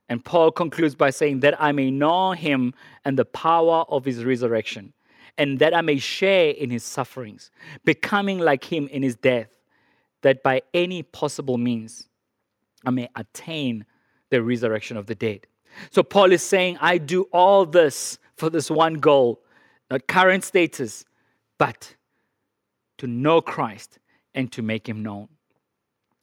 And 0.07 0.23
Paul 0.23 0.51
concludes 0.51 0.93
by 0.93 1.09
saying, 1.09 1.39
That 1.39 1.59
I 1.59 1.71
may 1.71 1.89
know 1.89 2.33
him 2.33 2.73
and 3.05 3.17
the 3.17 3.25
power 3.25 3.85
of 3.89 4.05
his 4.05 4.25
resurrection, 4.25 4.93
and 5.39 5.57
that 5.59 5.73
I 5.73 5.79
may 5.81 5.97
share 5.97 6.51
in 6.51 6.69
his 6.69 6.83
sufferings, 6.83 7.49
becoming 7.85 8.39
like 8.39 8.65
him 8.65 8.87
in 8.89 9.01
his 9.01 9.15
death, 9.15 9.47
that 10.21 10.43
by 10.43 10.61
any 10.73 11.01
possible 11.01 11.57
means 11.57 12.09
I 12.85 12.91
may 12.91 13.09
attain 13.15 13.85
the 14.29 14.43
resurrection 14.43 14.97
of 14.97 15.05
the 15.05 15.15
dead. 15.15 15.47
So 15.91 16.03
Paul 16.03 16.33
is 16.33 16.43
saying, 16.43 16.77
I 16.81 16.97
do 16.97 17.23
all 17.31 17.65
this 17.65 18.19
for 18.35 18.49
this 18.49 18.69
one 18.69 18.95
goal, 18.95 19.41
not 19.89 20.07
current 20.07 20.43
status, 20.43 21.05
but 21.57 21.95
to 22.97 23.07
know 23.07 23.39
Christ 23.39 23.97
and 24.35 24.51
to 24.51 24.61
make 24.61 24.87
him 24.87 25.01
known. 25.01 25.29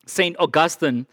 St. 0.06 0.36
Augustine 0.38 1.06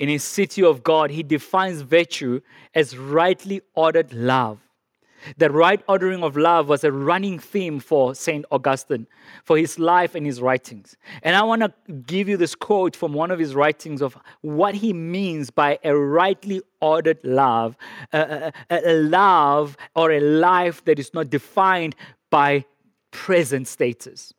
in 0.00 0.08
his 0.08 0.24
City 0.24 0.64
of 0.64 0.82
God, 0.82 1.10
he 1.10 1.22
defines 1.22 1.82
virtue 1.82 2.40
as 2.74 2.98
rightly 2.98 3.60
ordered 3.74 4.12
love. 4.12 4.58
The 5.36 5.50
right 5.50 5.82
ordering 5.88 6.22
of 6.22 6.36
love 6.36 6.68
was 6.68 6.84
a 6.84 6.92
running 6.92 7.38
theme 7.38 7.80
for 7.80 8.14
St. 8.14 8.44
Augustine, 8.50 9.06
for 9.44 9.56
his 9.56 9.78
life 9.78 10.14
and 10.14 10.24
his 10.24 10.40
writings. 10.40 10.96
And 11.22 11.36
I 11.36 11.42
want 11.42 11.62
to 11.62 11.72
give 12.06 12.28
you 12.28 12.36
this 12.36 12.54
quote 12.54 12.94
from 12.94 13.12
one 13.12 13.30
of 13.30 13.38
his 13.38 13.54
writings 13.54 14.02
of 14.02 14.16
what 14.42 14.74
he 14.74 14.92
means 14.92 15.50
by 15.50 15.78
a 15.84 15.96
rightly 15.96 16.62
ordered 16.80 17.18
love, 17.24 17.76
a, 18.12 18.52
a, 18.70 18.80
a 18.84 18.94
love 18.94 19.76
or 19.94 20.12
a 20.12 20.20
life 20.20 20.84
that 20.84 20.98
is 20.98 21.12
not 21.14 21.30
defined 21.30 21.94
by 22.30 22.64
present 23.10 23.66
status. 23.66 24.32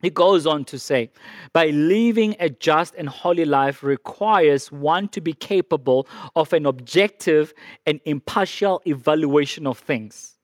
He 0.00 0.10
goes 0.10 0.46
on 0.46 0.64
to 0.66 0.78
say, 0.78 1.10
by 1.52 1.70
living 1.70 2.36
a 2.38 2.48
just 2.48 2.94
and 2.94 3.08
holy 3.08 3.44
life 3.44 3.82
requires 3.82 4.70
one 4.70 5.08
to 5.08 5.20
be 5.20 5.32
capable 5.32 6.06
of 6.36 6.52
an 6.52 6.66
objective 6.66 7.52
and 7.84 8.00
impartial 8.04 8.80
evaluation 8.86 9.66
of 9.66 9.78
things. 9.78 10.36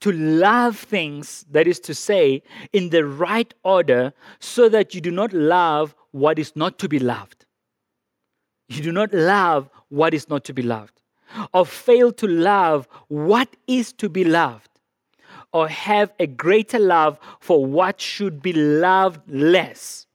To 0.00 0.12
love 0.12 0.76
things, 0.76 1.46
that 1.50 1.66
is 1.66 1.80
to 1.80 1.94
say, 1.94 2.42
in 2.72 2.90
the 2.90 3.06
right 3.06 3.52
order, 3.62 4.12
so 4.38 4.68
that 4.68 4.94
you 4.94 5.00
do 5.00 5.10
not 5.10 5.32
love 5.32 5.94
what 6.10 6.38
is 6.38 6.54
not 6.54 6.78
to 6.80 6.88
be 6.88 6.98
loved. 6.98 7.46
You 8.68 8.82
do 8.82 8.92
not 8.92 9.14
love 9.14 9.70
what 9.88 10.12
is 10.12 10.28
not 10.28 10.44
to 10.44 10.52
be 10.52 10.62
loved, 10.62 11.00
or 11.54 11.64
fail 11.64 12.12
to 12.12 12.26
love 12.26 12.86
what 13.06 13.48
is 13.66 13.94
to 13.94 14.10
be 14.10 14.24
loved 14.24 14.77
or 15.52 15.68
have 15.68 16.12
a 16.18 16.26
greater 16.26 16.78
love 16.78 17.18
for 17.40 17.64
what 17.64 18.00
should 18.00 18.42
be 18.42 18.52
loved 18.52 19.20
less, 19.28 20.06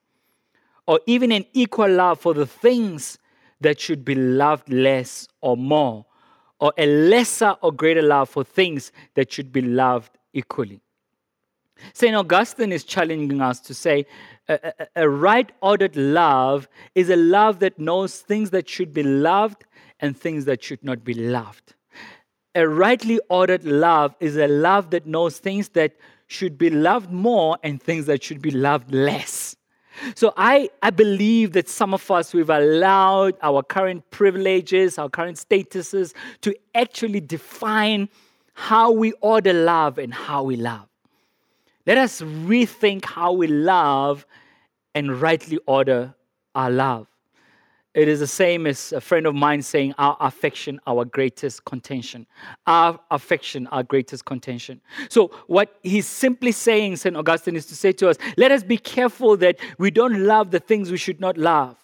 or 0.88 1.00
even 1.06 1.32
an 1.32 1.46
equal 1.54 1.90
love 1.90 2.20
for 2.20 2.34
the 2.34 2.46
things 2.46 3.18
that 3.62 3.80
should 3.80 4.04
be 4.06 4.16
loved 4.16 4.70
less 4.70 5.28
or 5.42 5.58
more, 5.58 6.06
or 6.60 6.74
a 6.78 6.86
lesser 6.86 7.56
or 7.62 7.72
greater 7.72 8.02
love 8.02 8.30
for 8.30 8.44
things 8.44 8.92
that 9.16 9.32
should 9.32 9.52
be 9.52 9.62
loved 9.62 10.18
equally. 10.34 10.82
St. 11.94 12.16
Augustine 12.16 12.72
is 12.72 12.84
challenging 12.84 13.42
us 13.42 13.60
to 13.62 13.74
say 13.74 14.06
a, 14.48 14.74
a, 14.80 15.04
a, 15.04 15.10
right 15.10 15.52
ordered 15.62 15.96
love 15.96 16.68
is 16.96 17.10
a 17.10 17.16
love 17.16 17.60
that 17.60 17.80
knows 17.80 18.20
things 18.20 18.52
that 18.52 18.70
should 18.70 18.94
be 18.94 19.04
loved 19.04 19.66
and 20.00 20.18
things 20.18 20.46
that 20.46 20.64
should 20.64 20.84
not 20.84 21.04
be 21.04 21.14
loved 21.14 21.74
a 22.56 22.68
rightly 22.68 23.20
ordered 23.30 23.64
love 23.64 24.16
is 24.20 24.38
a 24.38 24.48
love 24.48 24.92
that 24.92 25.06
knows 25.06 25.40
things 25.40 25.70
that 25.70 25.96
should 26.28 26.58
be 26.58 26.70
loved 26.70 27.12
more 27.12 27.58
and 27.64 27.82
things 27.82 28.06
that 28.06 28.24
should 28.24 28.42
be 28.42 28.52
loved 28.52 28.94
less. 28.94 29.56
So 30.16 30.34
I, 30.36 30.70
I 30.82 30.90
believe 30.90 31.54
that 31.54 31.70
some 31.70 31.94
of 31.94 32.10
us, 32.10 32.34
we've 32.34 32.50
allowed 32.50 33.36
our 33.42 33.62
current 33.62 34.10
privileges, 34.10 34.98
our 34.98 35.10
current 35.10 35.38
statuses 35.38 36.14
to 36.42 36.56
actually 36.74 37.22
define 37.22 38.10
how 38.54 38.92
we 38.92 39.14
order 39.22 39.54
love 39.54 39.98
and 39.98 40.14
how 40.14 40.44
we 40.44 40.56
love. 40.56 40.88
Let 41.86 41.98
us 41.98 42.22
rethink 42.22 43.06
how 43.06 43.34
we 43.34 43.48
love 43.48 44.26
and 44.96 45.22
rightly 45.22 45.60
order 45.66 46.14
our 46.56 46.70
love. 46.70 47.08
It 47.94 48.08
is 48.08 48.20
the 48.20 48.28
same 48.28 48.66
as 48.66 48.92
a 48.92 49.00
friend 49.00 49.28
of 49.28 49.36
mine 49.36 49.62
saying, 49.62 49.94
Our 50.00 50.18
affection, 50.20 50.80
our 50.88 51.06
greatest 51.06 51.64
contention. 51.66 52.26
Our 52.66 53.00
affection, 53.12 53.68
our 53.68 53.84
greatest 53.84 54.26
contention. 54.26 54.82
So, 55.10 55.28
what 55.46 55.76
he's 55.84 56.08
simply 56.08 56.54
saying, 56.54 56.96
St. 56.96 57.16
Augustine, 57.16 57.56
is 57.56 57.68
to 57.68 57.76
say 57.76 57.92
to 57.94 58.10
us, 58.10 58.18
let 58.36 58.52
us 58.52 58.64
be 58.64 58.78
careful 58.78 59.38
that 59.38 59.60
we 59.78 59.92
don't 59.92 60.24
love 60.26 60.50
the 60.50 60.60
things 60.60 60.90
we 60.90 60.98
should 60.98 61.20
not 61.20 61.38
love. 61.38 61.78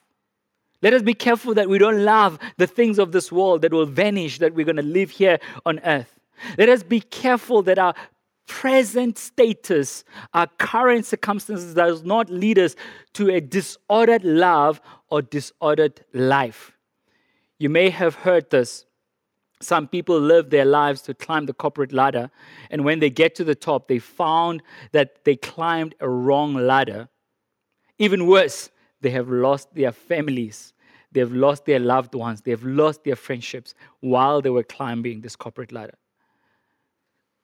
Let 0.82 0.93
us 0.93 1.04
be 1.04 1.13
careful 1.13 1.54
that 1.56 1.69
we 1.69 1.78
don't 1.78 2.04
love 2.04 2.39
the 2.58 2.65
things 2.67 2.98
of 2.98 3.12
this 3.12 3.32
world 3.32 3.62
that 3.62 3.74
will 3.74 3.86
vanish, 3.86 4.39
that 4.39 4.56
we're 4.56 4.65
going 4.65 4.78
to 4.78 4.82
live 4.82 5.12
here 5.12 5.38
on 5.65 5.80
earth. 5.80 6.19
Let 6.58 6.69
us 6.69 6.84
be 6.84 7.02
careful 7.02 7.62
that 7.63 7.78
our 7.78 7.93
present 8.48 9.17
status, 9.17 10.04
our 10.34 10.48
current 10.58 11.06
circumstances 11.06 11.76
does 11.76 12.04
not 12.04 12.30
lead 12.30 12.58
us 12.58 12.76
to 13.13 13.30
a 13.30 13.39
disordered 13.39 14.24
love 14.24 14.82
or 15.10 15.22
disordered 15.22 16.06
life. 16.13 16.72
You 17.58 17.69
may 17.69 17.89
have 17.89 18.15
heard 18.15 18.50
this. 18.50 18.86
Some 19.62 19.88
people 19.88 20.19
live 20.19 20.50
their 20.50 20.65
lives 20.65 21.02
to 21.04 21.13
climb 21.13 21.45
the 21.45 21.54
corporate 21.54 21.91
ladder, 21.91 22.32
and 22.72 22.86
when 22.86 23.00
they 23.00 23.10
get 23.10 23.36
to 23.36 23.43
the 23.43 23.56
top, 23.56 23.88
they 23.88 24.00
found 24.00 24.63
that 24.93 25.26
they 25.26 25.36
climbed 25.36 25.95
a 26.00 26.08
wrong 26.08 26.54
ladder. 26.54 27.10
Even 27.98 28.28
worse, 28.28 28.69
they 29.02 29.10
have 29.10 29.30
lost 29.30 29.74
their 29.76 29.91
families, 29.91 30.74
they've 31.12 31.34
lost 31.34 31.65
their 31.65 31.80
loved 31.80 32.15
ones, 32.15 32.41
they've 32.41 32.63
lost 32.63 33.04
their 33.04 33.17
friendships 33.17 33.76
while 34.00 34.41
they 34.41 34.50
were 34.50 34.63
climbing 34.63 35.19
this 35.19 35.36
corporate 35.36 35.74
ladder 35.74 35.98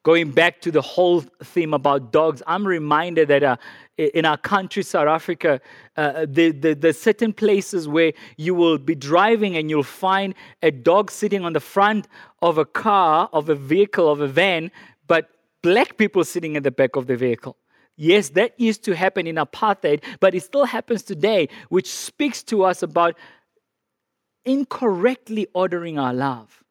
going 0.05 0.29
back 0.29 0.61
to 0.61 0.69
the 0.69 0.83
whole 0.83 1.21
theme 1.43 1.73
about 1.73 2.11
dogs, 2.11 2.43
I'm 2.45 2.65
reminded 2.65 3.27
that 3.29 3.41
uh, 3.41 3.57
in 3.97 4.23
our 4.23 4.37
country, 4.37 4.83
South 4.83 5.07
Africa, 5.07 5.59
uh, 5.97 6.27
the, 6.29 6.51
the, 6.51 6.75
the 6.75 6.93
certain 6.93 7.33
places 7.33 7.87
where 7.87 8.13
you 8.37 8.53
will 8.53 8.77
be 8.77 8.93
driving 8.93 9.57
and 9.57 9.67
you'll 9.67 9.81
find 9.81 10.35
a 10.61 10.69
dog 10.69 11.09
sitting 11.09 11.43
on 11.43 11.53
the 11.53 11.59
front 11.59 12.07
of 12.43 12.59
a 12.59 12.65
car, 12.65 13.31
of 13.33 13.49
a 13.49 13.55
vehicle, 13.55 14.07
of 14.07 14.21
a 14.21 14.27
van, 14.27 14.69
but 15.07 15.31
black 15.63 15.97
people 15.97 16.23
sitting 16.23 16.55
at 16.55 16.61
the 16.61 16.69
back 16.71 16.95
of 16.95 17.07
the 17.07 17.17
vehicle. 17.17 17.57
Yes, 17.95 18.29
that 18.29 18.59
used 18.59 18.83
to 18.83 18.95
happen 18.95 19.25
in 19.25 19.37
apartheid, 19.37 20.03
but 20.19 20.35
it 20.35 20.43
still 20.43 20.65
happens 20.65 21.01
today, 21.01 21.49
which 21.69 21.91
speaks 21.91 22.43
to 22.43 22.63
us 22.63 22.83
about 22.83 23.17
incorrectly 24.43 25.47
ordering 25.55 25.97
our 25.97 26.13
love. 26.13 26.63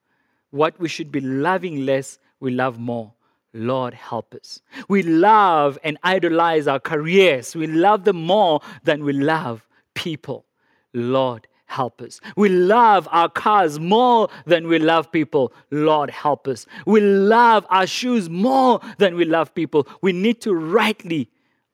What 0.51 0.79
we 0.79 0.89
should 0.89 1.11
be 1.11 1.21
loving 1.21 1.85
less, 1.85 2.21
we 2.39 2.53
love 2.53 2.79
more. 2.79 3.13
Lord, 3.55 3.95
help 3.95 4.35
us. 4.35 4.61
We 4.89 5.05
love 5.05 5.79
and 5.85 5.97
idolize 6.03 6.67
our 6.67 6.81
careers. 6.81 7.55
We 7.55 7.69
love 7.69 8.03
them 8.05 8.21
more 8.21 8.61
than 8.83 9.05
we 9.05 9.13
love 9.13 9.67
people. 9.95 10.45
Lord, 10.93 11.47
help 11.67 12.03
us. 12.03 12.21
We 12.37 12.49
love 12.49 13.09
our 13.13 13.29
cars 13.29 13.79
more 13.79 14.29
than 14.45 14.67
we 14.67 14.81
love 14.81 15.11
people. 15.13 15.53
Lord, 15.71 16.11
help 16.11 16.49
us. 16.49 16.67
We 16.85 17.01
love 17.01 17.65
our 17.71 17.87
shoes 17.87 18.29
more 18.29 18.81
than 18.99 19.15
we 19.15 19.25
love 19.25 19.55
people. 19.55 19.87
We 20.03 20.13
need 20.13 20.41
to 20.43 20.53
rightly 20.53 21.31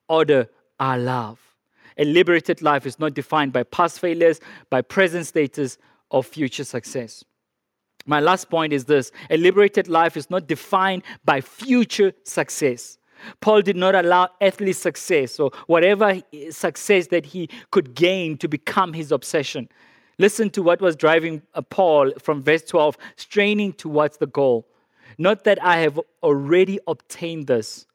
order 0.06 0.50
our 0.78 0.98
love. 0.98 1.40
A 1.96 2.04
liberated 2.04 2.60
life 2.60 2.84
is 2.84 2.98
not 2.98 3.14
defined 3.14 3.54
by 3.54 3.62
past 3.62 4.00
failures, 4.00 4.38
by 4.68 4.82
present 4.82 5.26
status, 5.26 5.78
or 6.10 6.22
future 6.22 6.64
success. 6.64 7.24
My 8.10 8.18
last 8.18 8.50
point 8.50 8.72
is 8.72 8.86
this 8.86 9.12
a 9.30 9.36
liberated 9.36 9.86
life 9.86 10.16
is 10.16 10.30
not 10.30 10.48
defined 10.48 11.04
by 11.24 11.40
future 11.40 12.12
success. 12.24 12.98
Paul 13.40 13.62
did 13.62 13.76
not 13.76 13.94
allow 13.94 14.30
earthly 14.42 14.72
success 14.72 15.38
or 15.38 15.52
whatever 15.68 16.20
success 16.50 17.06
that 17.08 17.24
he 17.24 17.48
could 17.70 17.94
gain 17.94 18.36
to 18.38 18.48
become 18.48 18.94
his 18.94 19.12
obsession. 19.12 19.68
Listen 20.18 20.50
to 20.50 20.60
what 20.60 20.80
was 20.80 20.96
driving 20.96 21.40
uh, 21.54 21.62
Paul 21.62 22.10
from 22.18 22.42
verse 22.42 22.62
12, 22.62 22.98
straining 23.14 23.74
towards 23.74 24.16
the 24.16 24.26
goal. 24.26 24.66
Not 25.16 25.44
that 25.44 25.62
I 25.62 25.76
have 25.76 26.00
already 26.20 26.80
obtained 26.88 27.46
this 27.46 27.86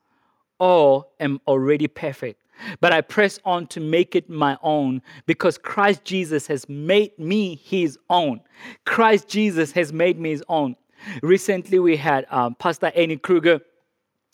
or 0.60 1.08
am 1.20 1.42
already 1.46 1.88
perfect, 1.88 2.42
but 2.80 2.94
I 2.94 3.02
press 3.02 3.40
on 3.46 3.68
to 3.68 3.80
make 3.80 4.16
it 4.16 4.30
my 4.30 4.58
own 4.62 5.02
because 5.26 5.58
Christ 5.58 6.04
Jesus 6.04 6.48
has 6.48 6.68
made 6.70 7.18
me 7.18 7.56
his 7.56 7.98
own. 8.10 8.42
Christ 8.86 9.28
Jesus 9.28 9.72
has 9.74 9.92
made 9.92 10.20
me 10.20 10.32
his 10.32 10.44
own. 10.50 10.76
Recently, 11.22 11.80
we 11.80 11.98
had 11.98 12.26
um, 12.30 12.56
Pastor 12.56 12.92
Annie 12.96 13.18
Kruger. 13.18 13.62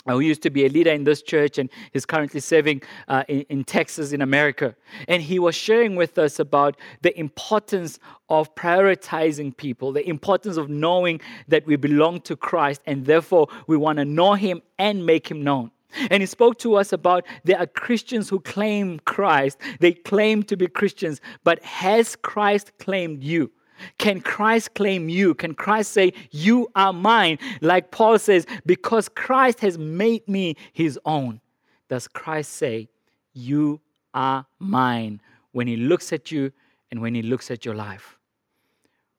Who 0.08 0.20
used 0.20 0.42
to 0.42 0.50
be 0.50 0.66
a 0.66 0.70
leader 0.70 0.90
in 0.90 1.04
this 1.04 1.22
church 1.22 1.60
and 1.60 1.70
is 1.94 2.08
currently 2.08 2.40
serving 2.40 2.82
uh, 3.08 3.24
in, 3.28 3.42
in 3.50 3.64
Texas, 3.64 4.14
in 4.14 4.24
America. 4.24 4.76
And 5.08 5.22
he 5.22 5.38
was 5.38 5.54
sharing 5.54 5.96
with 5.96 6.18
us 6.18 6.40
about 6.40 6.76
the 7.04 7.16
importance 7.20 8.00
of 8.28 8.56
prioritizing 8.56 9.56
people, 9.56 9.92
the 9.92 10.08
importance 10.10 10.58
of 10.58 10.72
knowing 10.72 11.22
that 11.50 11.68
we 11.68 11.76
belong 11.76 12.22
to 12.22 12.36
Christ 12.36 12.82
and 12.88 13.06
therefore 13.06 13.48
we 13.68 13.78
want 13.78 14.00
to 14.00 14.06
know 14.06 14.34
him 14.34 14.64
and 14.80 15.06
make 15.06 15.30
him 15.30 15.44
known. 15.44 15.70
And 16.10 16.22
he 16.22 16.28
spoke 16.28 16.58
to 16.60 16.76
us 16.76 16.94
about 16.94 17.26
there 17.44 17.60
are 17.60 17.68
Christians 17.68 18.30
who 18.30 18.40
claim 18.40 19.00
Christ. 19.00 19.58
They 19.80 19.94
claim 19.94 20.44
to 20.44 20.58
be 20.58 20.68
Christians, 20.68 21.22
but 21.44 21.62
has 21.64 22.16
Christ 22.16 22.72
claimed 22.80 23.24
you? 23.24 23.52
Can 23.98 24.22
Christ 24.22 24.74
claim 24.76 25.10
you? 25.10 25.34
Can 25.34 25.54
Christ 25.54 25.92
say, 25.92 26.14
You 26.30 26.70
are 26.76 26.94
mine? 26.94 27.40
Like 27.62 27.92
Paul 27.92 28.20
says, 28.20 28.46
because 28.66 29.10
Christ 29.10 29.60
has 29.62 29.78
made 29.78 30.28
me 30.28 30.56
his 30.74 31.00
own. 31.06 31.42
Does 31.90 32.08
Christ 32.08 32.54
say, 32.54 32.90
You 33.34 33.82
are 34.14 34.46
mine 34.60 35.22
when 35.52 35.68
he 35.68 35.78
looks 35.78 36.14
at 36.14 36.32
you 36.32 36.52
and 36.92 37.02
when 37.02 37.16
he 37.16 37.22
looks 37.22 37.52
at 37.52 37.66
your 37.66 37.76
life? 37.76 38.18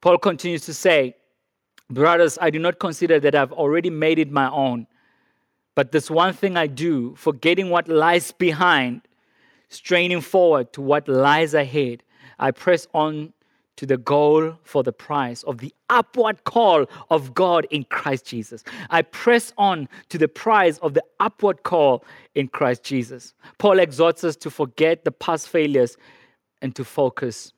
Paul 0.00 0.18
continues 0.18 0.64
to 0.66 0.74
say, 0.74 1.16
Brothers, 1.90 2.38
I 2.40 2.50
do 2.50 2.58
not 2.58 2.78
consider 2.78 3.20
that 3.20 3.35
I've 3.35 3.52
already 3.52 3.90
made 3.90 4.18
it 4.18 4.30
my 4.30 4.50
own. 4.50 4.87
But 5.74 5.92
this 5.92 6.11
one 6.11 6.35
thing 6.35 6.56
I 6.56 6.66
do, 6.66 7.14
forgetting 7.16 7.70
what 7.70 7.88
lies 7.88 8.32
behind, 8.32 9.02
straining 9.68 10.20
forward 10.20 10.72
to 10.74 10.82
what 10.82 11.08
lies 11.08 11.54
ahead, 11.54 12.02
I 12.38 12.50
press 12.50 12.87
on 12.92 13.32
to 13.76 13.87
the 13.87 13.96
goal 13.96 14.58
for 14.64 14.82
the 14.82 14.92
prize 14.92 15.42
of 15.44 15.58
the 15.58 15.74
upward 15.88 16.44
call 16.44 16.87
of 17.11 17.32
God 17.32 17.66
in 17.70 17.85
Christ 17.85 18.26
Jesus. 18.26 18.62
I 18.90 19.02
press 19.02 19.52
on 19.56 19.88
to 20.11 20.18
the 20.18 20.28
prize 20.28 20.78
of 20.78 20.94
the 20.94 21.02
upward 21.20 21.62
call 21.62 22.04
in 22.35 22.48
Christ 22.48 22.85
Jesus. 22.85 23.35
Paul 23.58 23.78
exhorts 23.78 24.24
us 24.24 24.37
to 24.37 24.50
forget 24.50 25.04
the 25.04 25.11
past 25.11 25.48
failures 25.48 25.96
and 26.61 26.76
to 26.76 26.85
focus 26.85 27.52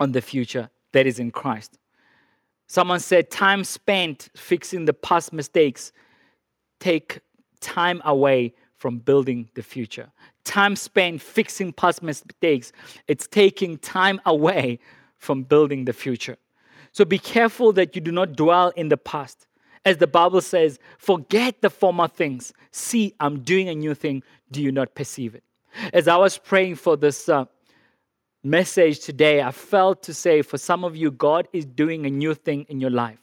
on 0.00 0.12
the 0.12 0.20
future 0.20 0.68
that 0.92 1.06
is 1.06 1.18
in 1.20 1.30
Christ. 1.30 1.78
Someone 2.66 3.00
said, 3.00 3.30
Time 3.30 3.64
spent 3.64 4.28
fixing 4.36 4.86
the 4.86 4.94
past 4.94 5.32
mistakes 5.32 5.92
take 6.82 7.20
time 7.60 8.02
away 8.04 8.52
from 8.76 8.98
building 8.98 9.48
the 9.54 9.62
future. 9.62 10.08
time 10.44 10.74
spent 10.74 11.22
fixing 11.22 11.72
past 11.72 12.02
mistakes, 12.02 12.72
it's 13.06 13.28
taking 13.28 13.78
time 13.78 14.20
away 14.26 14.78
from 15.18 15.44
building 15.44 15.84
the 15.84 15.92
future. 15.92 16.36
So 16.90 17.04
be 17.04 17.18
careful 17.18 17.72
that 17.74 17.94
you 17.94 18.02
do 18.02 18.10
not 18.10 18.32
dwell 18.32 18.68
in 18.70 18.88
the 18.88 18.96
past. 18.96 19.46
As 19.84 19.96
the 19.98 20.08
Bible 20.08 20.40
says, 20.40 20.80
forget 20.98 21.62
the 21.62 21.70
former 21.70 22.08
things. 22.08 22.52
See, 22.72 23.14
I'm 23.20 23.40
doing 23.52 23.68
a 23.68 23.74
new 23.74 23.94
thing. 23.94 24.24
Do 24.50 24.60
you 24.60 24.72
not 24.72 24.96
perceive 24.96 25.36
it? 25.36 25.44
As 25.92 26.08
I 26.08 26.16
was 26.16 26.36
praying 26.36 26.76
for 26.84 26.96
this 26.96 27.28
uh, 27.28 27.44
message 28.42 28.98
today, 28.98 29.42
I 29.42 29.52
felt 29.52 30.02
to 30.02 30.12
say 30.12 30.42
for 30.42 30.58
some 30.58 30.84
of 30.84 30.96
you, 30.96 31.12
God 31.12 31.46
is 31.52 31.64
doing 31.64 32.04
a 32.04 32.10
new 32.10 32.34
thing 32.34 32.66
in 32.68 32.80
your 32.80 32.90
life. 32.90 33.21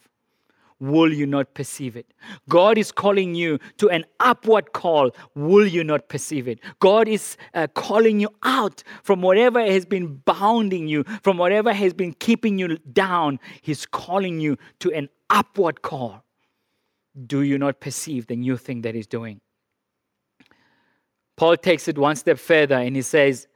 Will 0.79 1.13
you 1.13 1.25
not 1.25 1.53
perceive 1.53 1.97
it? 1.97 2.13
God 2.47 2.77
is 2.77 2.91
calling 2.91 3.35
you 3.35 3.59
to 3.77 3.89
an 3.89 4.05
upward 4.19 4.71
call. 4.71 5.11
Will 5.35 5.67
you 5.67 5.83
not 5.83 6.07
perceive 6.07 6.47
it? 6.47 6.59
God 6.79 7.07
is 7.07 7.35
uh, 7.53 7.67
calling 7.75 8.21
you 8.21 8.29
out 8.43 8.83
from 9.03 9.21
whatever 9.21 9.59
has 9.59 9.85
been 9.85 10.21
bounding 10.25 10.87
you, 10.87 11.03
from 11.21 11.37
whatever 11.37 11.73
has 11.73 11.93
been 11.93 12.13
keeping 12.13 12.57
you 12.57 12.77
down. 12.93 13.39
He's 13.61 13.85
calling 13.85 14.39
you 14.39 14.57
to 14.79 14.91
an 14.93 15.09
upward 15.29 15.81
call. 15.81 16.23
Do 17.27 17.41
you 17.41 17.57
not 17.57 17.81
perceive 17.81 18.27
the 18.27 18.37
new 18.37 18.55
thing 18.55 18.83
that 18.83 18.95
He's 18.95 19.07
doing? 19.07 19.41
Paul 21.39 21.55
takes 21.55 21.87
it 21.87 21.97
one 21.97 22.17
step 22.17 22.37
further 22.37 22.75
and 22.75 22.97
he 22.97 23.01
says, 23.01 23.47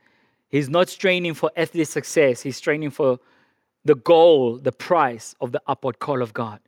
He's 0.47 0.69
not 0.69 0.87
straining 0.87 1.33
for 1.33 1.51
earthly 1.57 1.83
success, 1.83 2.41
he's 2.41 2.55
straining 2.55 2.91
for 2.91 3.19
the 3.83 3.95
goal, 3.95 4.57
the 4.57 4.71
price 4.71 5.35
of 5.41 5.51
the 5.51 5.61
upward 5.67 5.99
call 5.99 6.21
of 6.21 6.31
God. 6.31 6.59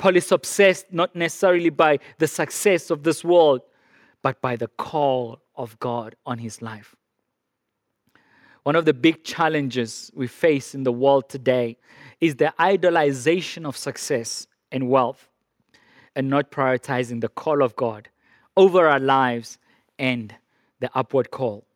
Paul 0.00 0.16
is 0.16 0.32
obsessed 0.32 0.86
not 0.90 1.14
necessarily 1.14 1.68
by 1.68 1.98
the 2.16 2.26
success 2.26 2.90
of 2.90 3.02
this 3.02 3.22
world, 3.22 3.60
but 4.22 4.40
by 4.40 4.56
the 4.56 4.68
call 4.68 5.42
of 5.54 5.78
God 5.78 6.16
on 6.24 6.38
his 6.38 6.62
life. 6.62 6.96
One 8.62 8.76
of 8.76 8.86
the 8.86 8.94
big 8.94 9.24
challenges 9.24 10.10
we 10.14 10.26
face 10.26 10.74
in 10.74 10.84
the 10.84 10.92
world 10.92 11.28
today 11.28 11.76
is 12.18 12.36
the 12.36 12.54
idolization 12.58 13.66
of 13.66 13.76
success 13.76 14.46
and 14.72 14.88
wealth 14.88 15.28
and 16.16 16.30
not 16.30 16.50
prioritizing 16.50 17.20
the 17.20 17.28
call 17.28 17.62
of 17.62 17.76
God 17.76 18.08
over 18.56 18.88
our 18.88 19.00
lives 19.00 19.58
and 19.98 20.34
the 20.80 20.90
upward 20.94 21.30
call. 21.30 21.66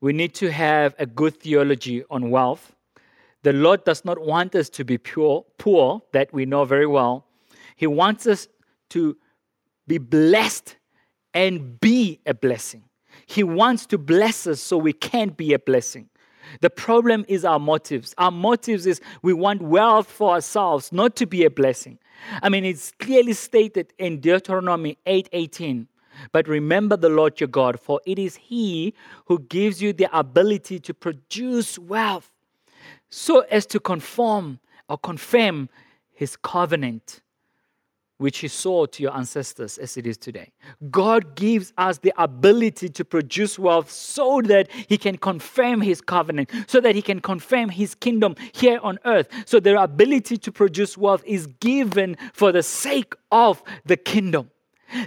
We 0.00 0.12
need 0.12 0.34
to 0.34 0.50
have 0.50 0.96
a 0.98 1.06
good 1.06 1.38
theology 1.38 2.02
on 2.10 2.30
wealth. 2.30 2.74
The 3.46 3.52
Lord 3.52 3.84
does 3.84 4.04
not 4.04 4.20
want 4.20 4.56
us 4.56 4.68
to 4.70 4.84
be 4.84 4.98
pure, 4.98 5.44
poor, 5.56 6.02
that 6.10 6.32
we 6.32 6.46
know 6.46 6.64
very 6.64 6.84
well. 6.84 7.28
He 7.76 7.86
wants 7.86 8.26
us 8.26 8.48
to 8.88 9.16
be 9.86 9.98
blessed 9.98 10.74
and 11.32 11.78
be 11.78 12.18
a 12.26 12.34
blessing. 12.34 12.82
He 13.24 13.44
wants 13.44 13.86
to 13.86 13.98
bless 13.98 14.48
us 14.48 14.60
so 14.60 14.76
we 14.76 14.92
can 14.92 15.28
be 15.28 15.52
a 15.52 15.60
blessing. 15.60 16.08
The 16.60 16.70
problem 16.70 17.24
is 17.28 17.44
our 17.44 17.60
motives. 17.60 18.16
Our 18.18 18.32
motives 18.32 18.84
is 18.84 19.00
we 19.22 19.32
want 19.32 19.62
wealth 19.62 20.10
for 20.10 20.32
ourselves, 20.32 20.90
not 20.90 21.14
to 21.14 21.24
be 21.24 21.44
a 21.44 21.50
blessing. 21.50 22.00
I 22.42 22.48
mean, 22.48 22.64
it's 22.64 22.90
clearly 22.98 23.34
stated 23.34 23.92
in 23.96 24.18
Deuteronomy 24.18 24.98
8:18. 25.06 25.86
But 26.32 26.48
remember 26.48 26.96
the 26.96 27.10
Lord 27.10 27.38
your 27.38 27.46
God, 27.46 27.78
for 27.78 28.00
it 28.06 28.18
is 28.18 28.34
He 28.34 28.92
who 29.26 29.38
gives 29.38 29.80
you 29.80 29.92
the 29.92 30.08
ability 30.18 30.80
to 30.80 30.92
produce 30.92 31.78
wealth, 31.78 32.32
so 33.10 33.40
as 33.50 33.66
to 33.66 33.80
conform 33.80 34.60
or 34.88 34.98
confirm 34.98 35.68
His 36.12 36.36
covenant 36.36 37.20
which 38.18 38.38
he 38.38 38.48
saw 38.48 38.86
to 38.86 39.02
your 39.02 39.14
ancestors 39.14 39.78
as 39.78 39.96
it 39.96 40.06
is 40.06 40.16
today. 40.16 40.52
God 40.90 41.36
gives 41.36 41.72
us 41.76 41.98
the 41.98 42.12
ability 42.16 42.88
to 42.90 43.04
produce 43.04 43.58
wealth 43.58 43.90
so 43.90 44.40
that 44.44 44.70
he 44.70 44.96
can 44.96 45.18
confirm 45.18 45.80
his 45.80 46.00
covenant, 46.00 46.50
so 46.66 46.80
that 46.80 46.94
he 46.94 47.02
can 47.02 47.20
confirm 47.20 47.68
his 47.68 47.94
kingdom 47.94 48.34
here 48.52 48.80
on 48.82 48.98
earth. 49.04 49.28
So 49.44 49.60
their 49.60 49.76
ability 49.76 50.38
to 50.38 50.52
produce 50.52 50.96
wealth 50.96 51.22
is 51.26 51.46
given 51.46 52.16
for 52.32 52.52
the 52.52 52.62
sake 52.62 53.14
of 53.30 53.62
the 53.84 53.96
kingdom. 53.96 54.50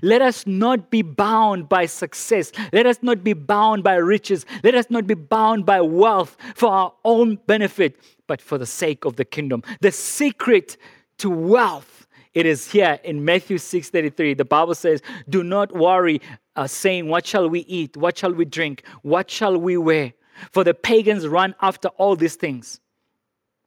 Let 0.01 0.21
us 0.21 0.45
not 0.45 0.89
be 0.89 1.01
bound 1.01 1.69
by 1.69 1.85
success. 1.85 2.51
Let 2.73 2.85
us 2.85 2.99
not 3.01 3.23
be 3.23 3.33
bound 3.33 3.83
by 3.83 3.95
riches. 3.95 4.45
Let 4.63 4.75
us 4.75 4.89
not 4.89 5.07
be 5.07 5.13
bound 5.13 5.65
by 5.65 5.81
wealth 5.81 6.37
for 6.55 6.69
our 6.69 6.93
own 7.05 7.37
benefit, 7.47 7.99
but 8.27 8.41
for 8.41 8.57
the 8.57 8.65
sake 8.65 9.05
of 9.05 9.15
the 9.15 9.25
kingdom. 9.25 9.63
The 9.81 9.91
secret 9.91 10.77
to 11.19 11.29
wealth 11.29 11.99
it 12.33 12.45
is 12.45 12.71
here 12.71 12.99
in 13.03 13.25
Matthew 13.25 13.57
6:33. 13.57 14.33
The 14.33 14.45
Bible 14.45 14.75
says, 14.75 15.01
"Do 15.27 15.43
not 15.43 15.71
worry, 15.71 16.21
uh, 16.55 16.67
saying, 16.67 17.07
What 17.07 17.25
shall 17.25 17.49
we 17.49 17.61
eat? 17.61 17.97
What 17.97 18.17
shall 18.17 18.33
we 18.33 18.45
drink? 18.45 18.83
What 19.01 19.31
shall 19.31 19.57
we 19.57 19.77
wear? 19.77 20.13
For 20.51 20.63
the 20.63 20.73
pagans 20.73 21.27
run 21.27 21.55
after 21.61 21.87
all 21.97 22.15
these 22.15 22.35
things." 22.35 22.79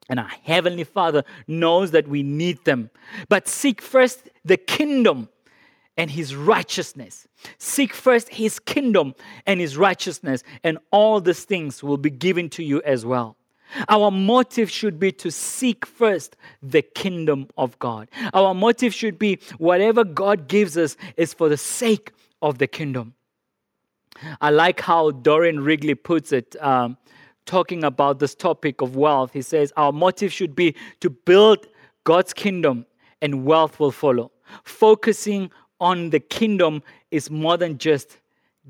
And 0.09 0.21
our 0.21 0.31
Heavenly 0.45 0.85
Father 0.85 1.25
knows 1.47 1.91
that 1.91 2.09
we 2.09 2.23
need 2.23 2.65
them. 2.65 2.91
But 3.29 3.49
seek 3.49 3.81
first 3.81 4.29
the 4.45 4.57
kingdom 4.57 5.29
and 5.97 6.11
his 6.11 6.35
righteousness. 6.35 7.27
Seek 7.59 7.95
first 7.95 8.29
his 8.29 8.59
kingdom 8.59 9.15
and 9.47 9.61
his 9.61 9.77
righteousness, 9.77 10.43
and 10.65 10.79
all 10.91 11.21
these 11.21 11.45
things 11.45 11.83
will 11.83 11.97
be 11.99 12.11
given 12.11 12.49
to 12.51 12.63
you 12.63 12.83
as 12.83 13.05
well. 13.05 13.37
Our 13.89 14.11
motive 14.11 14.71
should 14.71 14.99
be 14.99 15.13
to 15.13 15.31
seek 15.31 15.87
first 15.87 16.37
the 16.63 16.83
kingdom 16.83 17.49
of 17.57 17.79
God. 17.79 18.09
Our 18.35 18.55
motive 18.55 18.93
should 18.93 19.19
be 19.19 19.39
whatever 19.59 20.05
God 20.05 20.47
gives 20.49 20.77
us 20.77 20.97
is 21.17 21.33
for 21.33 21.49
the 21.49 21.57
sake 21.57 22.13
of 22.43 22.59
the 22.59 22.67
kingdom. 22.67 23.15
I 24.41 24.51
like 24.51 24.81
how 24.81 25.11
Dorian 25.11 25.65
Wrigley 25.65 25.95
puts 25.95 26.33
it, 26.33 26.55
um, 26.63 26.99
talking 27.47 27.83
about 27.83 28.19
this 28.19 28.35
topic 28.35 28.83
of 28.83 28.95
wealth. 28.95 29.33
He 29.33 29.43
says, 29.43 29.73
Our 29.77 29.93
motive 29.93 30.33
should 30.33 30.55
be 30.55 30.77
to 31.01 31.11
build 31.11 31.67
God's 32.05 32.33
kingdom 32.33 32.87
and 33.21 33.45
wealth 33.45 33.81
will 33.81 33.93
follow. 33.93 34.33
Focusing 34.65 35.51
on 35.83 36.11
the 36.11 36.21
kingdom 36.21 36.83
is 37.11 37.31
more 37.31 37.57
than 37.59 37.77
just 37.77 38.19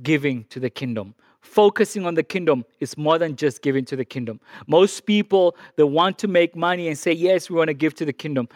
giving 0.02 0.44
to 0.44 0.58
the 0.58 0.70
kingdom 0.70 1.14
focusing 1.42 2.06
on 2.06 2.14
the 2.14 2.22
kingdom 2.22 2.64
is 2.80 2.96
more 2.96 3.18
than 3.18 3.36
just 3.36 3.62
giving 3.62 3.84
to 3.84 3.96
the 3.96 4.04
kingdom. 4.04 4.40
Most 4.66 5.04
people, 5.04 5.56
they 5.76 5.82
want 5.82 6.18
to 6.18 6.28
make 6.28 6.56
money 6.56 6.88
and 6.88 6.96
say, 6.96 7.12
yes, 7.12 7.50
we 7.50 7.56
want 7.56 7.68
to 7.68 7.74
give 7.74 7.94
to 7.96 8.04
the 8.04 8.12
kingdom. 8.12 8.48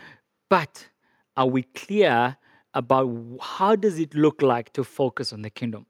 But 0.49 0.89
are 1.37 1.47
we 1.47 1.65
clear 1.65 2.37
about 2.73 3.11
how 3.43 3.77
does 3.77 3.99
it 3.99 4.15
look 4.15 4.41
like 4.41 4.73
to 4.75 4.85
focus 4.85 5.33
on 5.33 5.43
the 5.43 5.51
kingdom? 5.51 5.85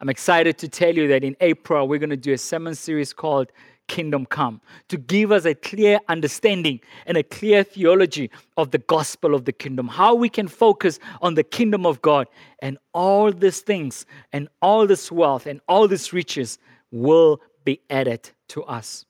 I'm 0.00 0.08
excited 0.08 0.56
to 0.58 0.68
tell 0.68 0.94
you 0.94 1.08
that 1.08 1.24
in 1.24 1.36
April, 1.40 1.88
we're 1.88 1.98
going 1.98 2.10
to 2.10 2.16
do 2.16 2.32
a 2.32 2.38
sermon 2.38 2.76
series 2.76 3.12
called 3.12 3.50
kingdom 3.88 4.26
come, 4.26 4.60
to 4.88 4.96
give 4.96 5.32
us 5.32 5.44
a 5.44 5.54
clear 5.54 5.98
understanding 6.08 6.80
and 7.06 7.16
a 7.16 7.22
clear 7.22 7.64
theology 7.64 8.30
of 8.56 8.70
the 8.70 8.78
gospel 8.78 9.34
of 9.34 9.44
the 9.44 9.52
kingdom, 9.52 9.88
how 9.88 10.14
we 10.14 10.28
can 10.28 10.46
focus 10.46 11.00
on 11.20 11.34
the 11.34 11.42
kingdom 11.42 11.84
of 11.84 12.00
God, 12.02 12.28
and 12.60 12.78
all 12.92 13.32
these 13.32 13.60
things, 13.60 14.06
and 14.32 14.48
all 14.62 14.86
this 14.86 15.10
wealth, 15.10 15.46
and 15.46 15.60
all 15.68 15.88
these 15.88 16.12
riches 16.12 16.58
will 16.90 17.40
be 17.64 17.80
added 17.90 18.30
to 18.48 18.62
us. 18.64 19.04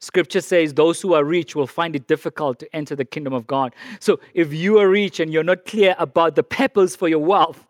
Scripture 0.00 0.42
says 0.42 0.74
those 0.74 1.00
who 1.00 1.14
are 1.14 1.24
rich 1.24 1.56
will 1.56 1.66
find 1.66 1.96
it 1.96 2.06
difficult 2.06 2.58
to 2.58 2.76
enter 2.76 2.94
the 2.94 3.06
kingdom 3.06 3.32
of 3.32 3.46
God. 3.46 3.74
So 4.00 4.20
if 4.34 4.52
you 4.52 4.78
are 4.78 4.88
rich 4.88 5.18
and 5.18 5.32
you're 5.32 5.42
not 5.42 5.64
clear 5.64 5.94
about 5.98 6.34
the 6.34 6.42
purpose 6.42 6.94
for 6.94 7.08
your 7.08 7.20
wealth, 7.20 7.66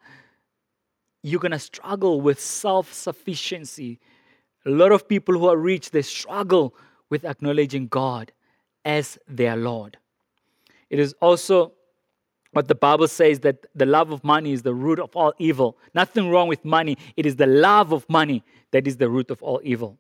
you're 1.22 1.40
going 1.40 1.52
to 1.52 1.58
struggle 1.60 2.20
with 2.20 2.40
self 2.40 2.92
sufficiency 2.92 4.00
a 4.66 4.70
lot 4.70 4.92
of 4.92 5.08
people 5.08 5.38
who 5.38 5.48
are 5.48 5.56
rich, 5.56 5.90
they 5.90 6.02
struggle 6.02 6.74
with 7.10 7.24
acknowledging 7.24 7.86
God 7.88 8.32
as 8.84 9.18
their 9.28 9.56
Lord. 9.56 9.98
It 10.90 10.98
is 10.98 11.14
also 11.20 11.72
what 12.52 12.68
the 12.68 12.74
Bible 12.74 13.08
says 13.08 13.40
that 13.40 13.66
the 13.74 13.86
love 13.86 14.12
of 14.12 14.22
money 14.22 14.52
is 14.52 14.62
the 14.62 14.74
root 14.74 15.00
of 15.00 15.14
all 15.16 15.32
evil. 15.38 15.76
Nothing 15.94 16.30
wrong 16.30 16.48
with 16.48 16.64
money. 16.64 16.96
It 17.16 17.26
is 17.26 17.36
the 17.36 17.46
love 17.46 17.92
of 17.92 18.08
money 18.08 18.44
that 18.70 18.86
is 18.86 18.96
the 18.96 19.08
root 19.08 19.30
of 19.30 19.42
all 19.42 19.60
evil. 19.64 19.98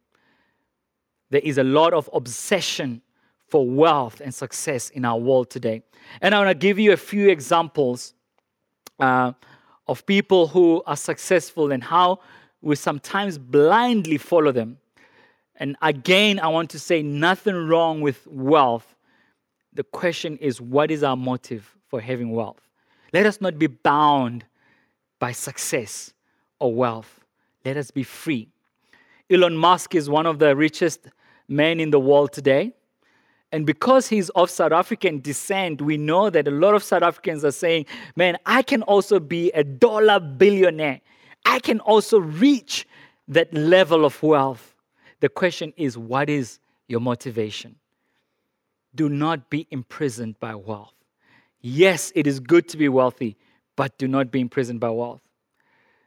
There 1.30 1.40
is 1.42 1.58
a 1.58 1.64
lot 1.64 1.92
of 1.92 2.08
obsession 2.12 3.02
for 3.48 3.68
wealth 3.68 4.20
and 4.20 4.32
success 4.32 4.90
in 4.90 5.04
our 5.04 5.18
world 5.18 5.50
today. 5.50 5.82
And 6.20 6.34
I 6.34 6.38
want 6.38 6.50
to 6.50 6.54
give 6.54 6.78
you 6.78 6.92
a 6.92 6.96
few 6.96 7.28
examples 7.28 8.14
uh, 9.00 9.32
of 9.86 10.06
people 10.06 10.46
who 10.46 10.82
are 10.86 10.96
successful 10.96 11.72
and 11.72 11.82
how 11.82 12.20
we 12.64 12.76
sometimes 12.76 13.36
blindly 13.36 14.16
follow 14.16 14.50
them. 14.50 14.78
And 15.56 15.76
again, 15.82 16.40
I 16.40 16.48
want 16.48 16.70
to 16.70 16.78
say 16.78 17.02
nothing 17.02 17.54
wrong 17.54 18.00
with 18.00 18.26
wealth. 18.26 18.96
The 19.74 19.84
question 19.84 20.38
is, 20.38 20.60
what 20.60 20.90
is 20.90 21.02
our 21.04 21.16
motive 21.16 21.76
for 21.88 22.00
having 22.00 22.32
wealth? 22.32 22.60
Let 23.12 23.26
us 23.26 23.40
not 23.40 23.58
be 23.58 23.66
bound 23.66 24.44
by 25.18 25.32
success 25.32 26.12
or 26.58 26.74
wealth. 26.74 27.20
Let 27.64 27.76
us 27.76 27.90
be 27.90 28.02
free. 28.02 28.48
Elon 29.30 29.56
Musk 29.56 29.94
is 29.94 30.08
one 30.08 30.26
of 30.26 30.38
the 30.38 30.56
richest 30.56 31.08
men 31.48 31.80
in 31.80 31.90
the 31.90 32.00
world 32.00 32.32
today. 32.32 32.72
And 33.52 33.66
because 33.66 34.08
he's 34.08 34.30
of 34.30 34.50
South 34.50 34.72
African 34.72 35.20
descent, 35.20 35.80
we 35.80 35.96
know 35.96 36.30
that 36.30 36.48
a 36.48 36.50
lot 36.50 36.74
of 36.74 36.82
South 36.82 37.02
Africans 37.02 37.44
are 37.44 37.52
saying, 37.52 37.86
man, 38.16 38.38
I 38.46 38.62
can 38.62 38.82
also 38.82 39.20
be 39.20 39.50
a 39.52 39.62
dollar 39.62 40.18
billionaire. 40.18 41.00
I 41.44 41.58
can 41.58 41.80
also 41.80 42.18
reach 42.18 42.86
that 43.28 43.52
level 43.54 44.04
of 44.04 44.22
wealth. 44.22 44.74
The 45.20 45.28
question 45.28 45.72
is, 45.76 45.96
what 45.96 46.28
is 46.28 46.58
your 46.88 47.00
motivation? 47.00 47.76
Do 48.94 49.08
not 49.08 49.50
be 49.50 49.66
imprisoned 49.70 50.38
by 50.40 50.54
wealth. 50.54 50.94
Yes, 51.60 52.12
it 52.14 52.26
is 52.26 52.40
good 52.40 52.68
to 52.68 52.76
be 52.76 52.88
wealthy, 52.88 53.36
but 53.76 53.96
do 53.98 54.06
not 54.06 54.30
be 54.30 54.40
imprisoned 54.40 54.80
by 54.80 54.90
wealth. 54.90 55.20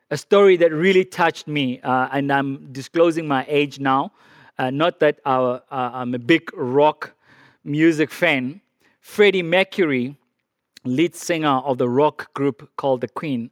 A 0.09 0.17
story 0.17 0.55
that 0.57 0.71
really 0.71 1.03
touched 1.03 1.47
me, 1.47 1.81
uh, 1.81 2.07
and 2.11 2.31
I'm 2.31 2.71
disclosing 2.71 3.27
my 3.27 3.45
age 3.47 3.79
now. 3.79 4.11
Uh, 4.57 4.69
not 4.69 4.99
that 4.99 5.19
uh, 5.25 5.59
I'm 5.69 6.13
a 6.13 6.19
big 6.19 6.49
rock 6.55 7.13
music 7.63 8.11
fan. 8.11 8.61
Freddie 9.01 9.43
Mercury, 9.43 10.15
lead 10.85 11.15
singer 11.15 11.57
of 11.65 11.77
the 11.77 11.89
rock 11.89 12.33
group 12.33 12.69
called 12.77 13.01
The 13.01 13.07
Queen, 13.07 13.49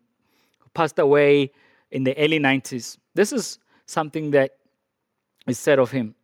passed 0.73 0.99
away 0.99 1.51
in 1.91 2.03
the 2.03 2.17
early 2.17 2.39
90s. 2.39 2.97
This 3.13 3.31
is 3.31 3.59
something 3.85 4.31
that 4.31 4.51
is 5.47 5.59
said 5.59 5.79
of 5.79 5.91
him. 5.91 6.15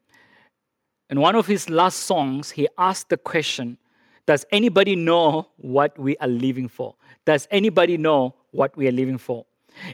In 1.09 1.19
one 1.19 1.35
of 1.35 1.45
his 1.45 1.69
last 1.69 1.99
songs, 1.99 2.51
he 2.51 2.67
asked 2.77 3.09
the 3.09 3.17
question 3.17 3.77
Does 4.25 4.45
anybody 4.51 4.95
know 4.95 5.49
what 5.57 5.97
we 5.97 6.17
are 6.17 6.27
living 6.27 6.67
for? 6.67 6.95
Does 7.25 7.47
anybody 7.51 7.97
know 7.97 8.35
what 8.51 8.75
we 8.77 8.87
are 8.87 8.91
living 8.91 9.17
for? 9.17 9.45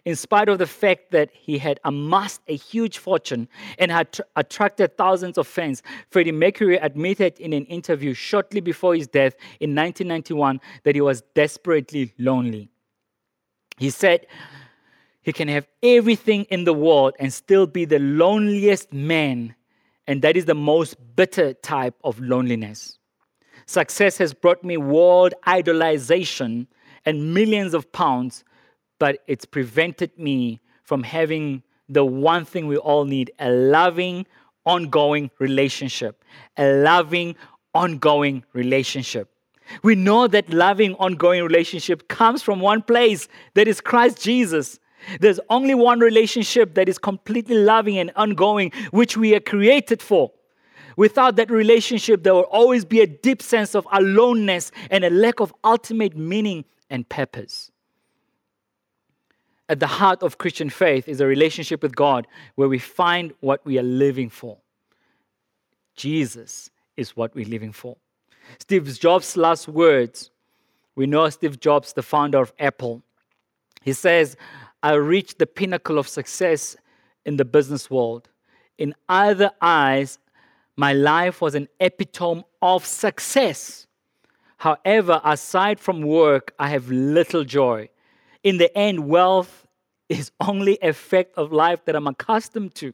In 0.05 0.15
spite 0.15 0.49
of 0.49 0.57
the 0.57 0.67
fact 0.67 1.11
that 1.11 1.29
he 1.31 1.57
had 1.57 1.79
amassed 1.83 2.41
a 2.47 2.55
huge 2.55 2.97
fortune 2.97 3.47
and 3.77 3.91
had 3.91 4.11
tr- 4.11 4.21
attracted 4.35 4.97
thousands 4.97 5.37
of 5.37 5.47
fans, 5.47 5.83
Freddie 6.09 6.31
Mercury 6.31 6.77
admitted 6.77 7.39
in 7.39 7.53
an 7.53 7.65
interview 7.65 8.13
shortly 8.13 8.59
before 8.59 8.95
his 8.95 9.07
death 9.07 9.35
in 9.59 9.75
1991 9.75 10.59
that 10.83 10.95
he 10.95 11.01
was 11.01 11.21
desperately 11.35 12.13
lonely. 12.17 12.69
He 13.77 13.89
said, 13.89 14.25
he 15.27 15.33
can 15.33 15.49
have 15.49 15.67
everything 15.83 16.45
in 16.45 16.63
the 16.63 16.71
world 16.71 17.13
and 17.19 17.33
still 17.33 17.67
be 17.67 17.83
the 17.83 17.99
loneliest 17.99 18.93
man, 18.93 19.53
and 20.07 20.21
that 20.21 20.37
is 20.37 20.45
the 20.45 20.55
most 20.55 20.95
bitter 21.17 21.53
type 21.53 21.95
of 22.05 22.17
loneliness. 22.21 22.97
Success 23.65 24.17
has 24.19 24.33
brought 24.33 24.63
me 24.63 24.77
world 24.77 25.33
idolization 25.45 26.65
and 27.05 27.33
millions 27.33 27.73
of 27.73 27.91
pounds, 27.91 28.45
but 28.99 29.21
it's 29.27 29.43
prevented 29.43 30.17
me 30.17 30.61
from 30.83 31.03
having 31.03 31.61
the 31.89 32.05
one 32.05 32.45
thing 32.45 32.65
we 32.65 32.77
all 32.77 33.03
need 33.03 33.29
a 33.37 33.51
loving, 33.51 34.25
ongoing 34.65 35.29
relationship. 35.39 36.23
A 36.55 36.71
loving, 36.71 37.35
ongoing 37.73 38.45
relationship. 38.53 39.29
We 39.83 39.93
know 39.93 40.27
that 40.27 40.49
loving, 40.53 40.93
ongoing 40.93 41.43
relationship 41.43 42.07
comes 42.07 42.41
from 42.41 42.61
one 42.61 42.81
place 42.81 43.27
that 43.55 43.67
is 43.67 43.81
Christ 43.81 44.21
Jesus. 44.23 44.79
There's 45.19 45.39
only 45.49 45.75
one 45.75 45.99
relationship 45.99 46.73
that 46.75 46.89
is 46.89 46.97
completely 46.97 47.57
loving 47.57 47.97
and 47.97 48.11
ongoing, 48.15 48.71
which 48.91 49.15
we 49.17 49.35
are 49.35 49.39
created 49.39 50.01
for. 50.01 50.31
Without 50.95 51.35
that 51.35 51.51
relationship, 51.51 52.23
there 52.23 52.33
will 52.33 52.41
always 52.41 52.83
be 52.83 53.01
a 53.01 53.07
deep 53.07 53.41
sense 53.41 53.75
of 53.75 53.87
aloneness 53.91 54.71
and 54.89 55.03
a 55.03 55.09
lack 55.09 55.39
of 55.39 55.53
ultimate 55.63 56.17
meaning 56.17 56.65
and 56.89 57.07
purpose. 57.07 57.71
At 59.69 59.79
the 59.79 59.87
heart 59.87 60.23
of 60.23 60.37
Christian 60.37 60.69
faith 60.69 61.07
is 61.07 61.19
a 61.19 61.27
relationship 61.27 61.83
with 61.83 61.95
God 61.95 62.25
where 62.55 62.69
we 62.69 62.79
find 62.79 63.33
what 63.41 63.63
we 63.65 63.77
are 63.77 63.83
living 63.83 64.29
for. 64.29 64.57
Jesus 65.95 66.69
is 66.95 67.15
what 67.15 67.35
we're 67.35 67.45
living 67.45 67.73
for. 67.73 67.97
Steve 68.59 68.85
Jobs' 68.99 69.35
last 69.35 69.67
words 69.67 70.31
we 70.97 71.05
know 71.05 71.29
Steve 71.29 71.59
Jobs, 71.59 71.93
the 71.93 72.01
founder 72.01 72.39
of 72.39 72.51
Apple. 72.57 73.03
He 73.83 73.93
says, 73.93 74.35
I 74.83 74.93
reached 74.93 75.39
the 75.39 75.47
pinnacle 75.47 75.97
of 75.97 76.07
success 76.07 76.75
in 77.25 77.37
the 77.37 77.45
business 77.45 77.89
world. 77.89 78.29
In 78.77 78.93
other 79.09 79.51
eyes, 79.61 80.19
my 80.75 80.93
life 80.93 81.41
was 81.41 81.55
an 81.55 81.67
epitome 81.79 82.43
of 82.61 82.85
success. 82.85 83.87
However, 84.57 85.21
aside 85.23 85.79
from 85.79 86.01
work, 86.01 86.53
I 86.59 86.69
have 86.69 86.89
little 86.89 87.43
joy. 87.43 87.89
In 88.43 88.57
the 88.57 88.75
end, 88.77 89.07
wealth 89.07 89.67
is 90.09 90.31
only 90.39 90.77
a 90.81 90.93
fact 90.93 91.33
of 91.35 91.51
life 91.51 91.83
that 91.85 91.95
I'm 91.95 92.07
accustomed 92.07 92.75
to. 92.75 92.93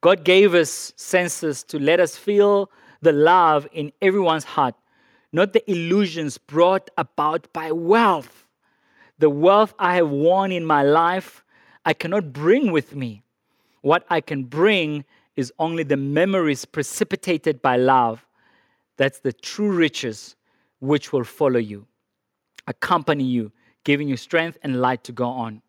God 0.00 0.24
gave 0.24 0.54
us 0.54 0.92
senses 0.96 1.64
to 1.64 1.78
let 1.78 1.98
us 1.98 2.16
feel 2.16 2.70
the 3.00 3.12
love 3.12 3.66
in 3.72 3.92
everyone's 4.00 4.44
heart, 4.44 4.74
not 5.32 5.52
the 5.52 5.70
illusions 5.70 6.38
brought 6.38 6.88
about 6.96 7.52
by 7.52 7.72
wealth. 7.72 8.46
The 9.18 9.30
wealth 9.30 9.74
I 9.78 9.96
have 9.96 10.10
won 10.10 10.52
in 10.52 10.64
my 10.64 10.82
life, 10.82 11.44
I 11.84 11.92
cannot 11.92 12.32
bring 12.32 12.70
with 12.70 12.94
me. 12.94 13.22
What 13.80 14.04
I 14.10 14.20
can 14.20 14.44
bring 14.44 15.04
is 15.36 15.52
only 15.58 15.82
the 15.82 15.96
memories 15.96 16.64
precipitated 16.64 17.62
by 17.62 17.76
love. 17.76 18.26
That's 18.96 19.20
the 19.20 19.32
true 19.32 19.70
riches 19.70 20.36
which 20.80 21.12
will 21.12 21.24
follow 21.24 21.58
you, 21.60 21.86
accompany 22.66 23.24
you, 23.24 23.52
giving 23.84 24.08
you 24.08 24.16
strength 24.16 24.58
and 24.62 24.80
light 24.80 25.04
to 25.04 25.12
go 25.12 25.28
on. 25.28 25.62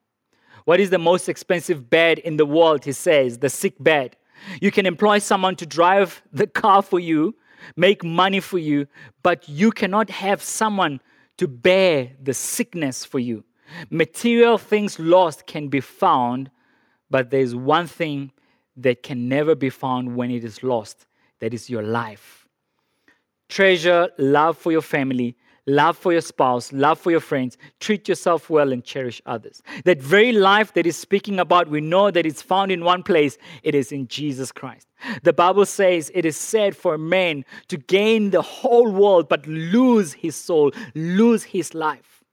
What 0.65 0.79
is 0.79 0.89
the 0.89 0.99
most 0.99 1.29
expensive 1.29 1.89
bed 1.89 2.19
in 2.19 2.37
the 2.37 2.45
world? 2.45 2.85
He 2.85 2.91
says, 2.91 3.39
the 3.39 3.49
sick 3.49 3.75
bed. 3.79 4.17
You 4.61 4.71
can 4.71 4.85
employ 4.85 5.19
someone 5.19 5.55
to 5.57 5.65
drive 5.65 6.21
the 6.31 6.47
car 6.47 6.81
for 6.81 6.99
you, 6.99 7.35
make 7.75 8.03
money 8.03 8.39
for 8.39 8.57
you, 8.57 8.87
but 9.23 9.47
you 9.49 9.71
cannot 9.71 10.09
have 10.09 10.41
someone 10.41 11.01
to 11.39 11.47
bear 11.47 12.11
the 12.21 12.33
sickness 12.33 13.05
for 13.05 13.17
you. 13.17 13.45
Material 13.89 14.57
things 14.57 14.99
lost 14.99 15.47
can 15.47 15.69
be 15.69 15.79
found, 15.79 16.51
but 17.09 17.29
there's 17.29 17.55
one 17.55 17.87
thing 17.87 18.33
that 18.75 19.03
can 19.03 19.29
never 19.29 19.55
be 19.55 19.69
found 19.69 20.17
when 20.17 20.31
it 20.31 20.43
is 20.43 20.63
lost 20.63 21.07
that 21.39 21.53
is 21.53 21.69
your 21.69 21.81
life. 21.81 22.45
Treasure 23.47 24.09
love 24.17 24.57
for 24.57 24.73
your 24.73 24.81
family, 24.81 25.37
love 25.69 25.97
for 25.97 26.11
your 26.11 26.21
spouse, 26.21 26.73
love 26.73 26.99
for 26.99 27.11
your 27.11 27.19
friends, 27.19 27.57
treat 27.79 28.07
yourself 28.07 28.49
well, 28.49 28.71
and 28.71 28.83
cherish 28.83 29.21
others. 29.25 29.61
That 29.85 30.01
very 30.01 30.31
life 30.31 30.73
that 30.73 30.85
is 30.85 30.97
speaking 30.97 31.39
about, 31.39 31.69
we 31.69 31.81
know 31.81 32.11
that 32.11 32.25
it's 32.25 32.41
found 32.41 32.71
in 32.71 32.83
one 32.83 33.03
place 33.03 33.37
it 33.63 33.75
is 33.75 33.91
in 33.91 34.07
Jesus 34.07 34.51
Christ. 34.51 34.87
The 35.23 35.33
Bible 35.33 35.65
says 35.65 36.11
it 36.13 36.25
is 36.25 36.35
said 36.35 36.75
for 36.75 36.97
man 36.97 37.45
to 37.67 37.77
gain 37.77 38.31
the 38.31 38.41
whole 38.41 38.91
world 38.91 39.29
but 39.29 39.47
lose 39.47 40.13
his 40.13 40.35
soul, 40.35 40.71
lose 40.93 41.43
his 41.43 41.73
life. 41.73 42.23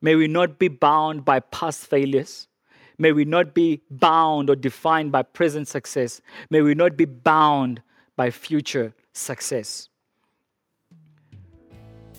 May 0.00 0.14
we 0.14 0.28
not 0.28 0.58
be 0.58 0.68
bound 0.68 1.24
by 1.24 1.40
past 1.40 1.86
failures. 1.86 2.48
May 2.96 3.12
we 3.12 3.24
not 3.24 3.54
be 3.54 3.82
bound 3.90 4.48
or 4.48 4.56
defined 4.56 5.12
by 5.12 5.22
present 5.22 5.68
success. 5.68 6.20
May 6.48 6.62
we 6.62 6.74
not 6.74 6.96
be 6.96 7.04
bound 7.04 7.82
by 8.16 8.30
future 8.30 8.94
success. 9.12 9.89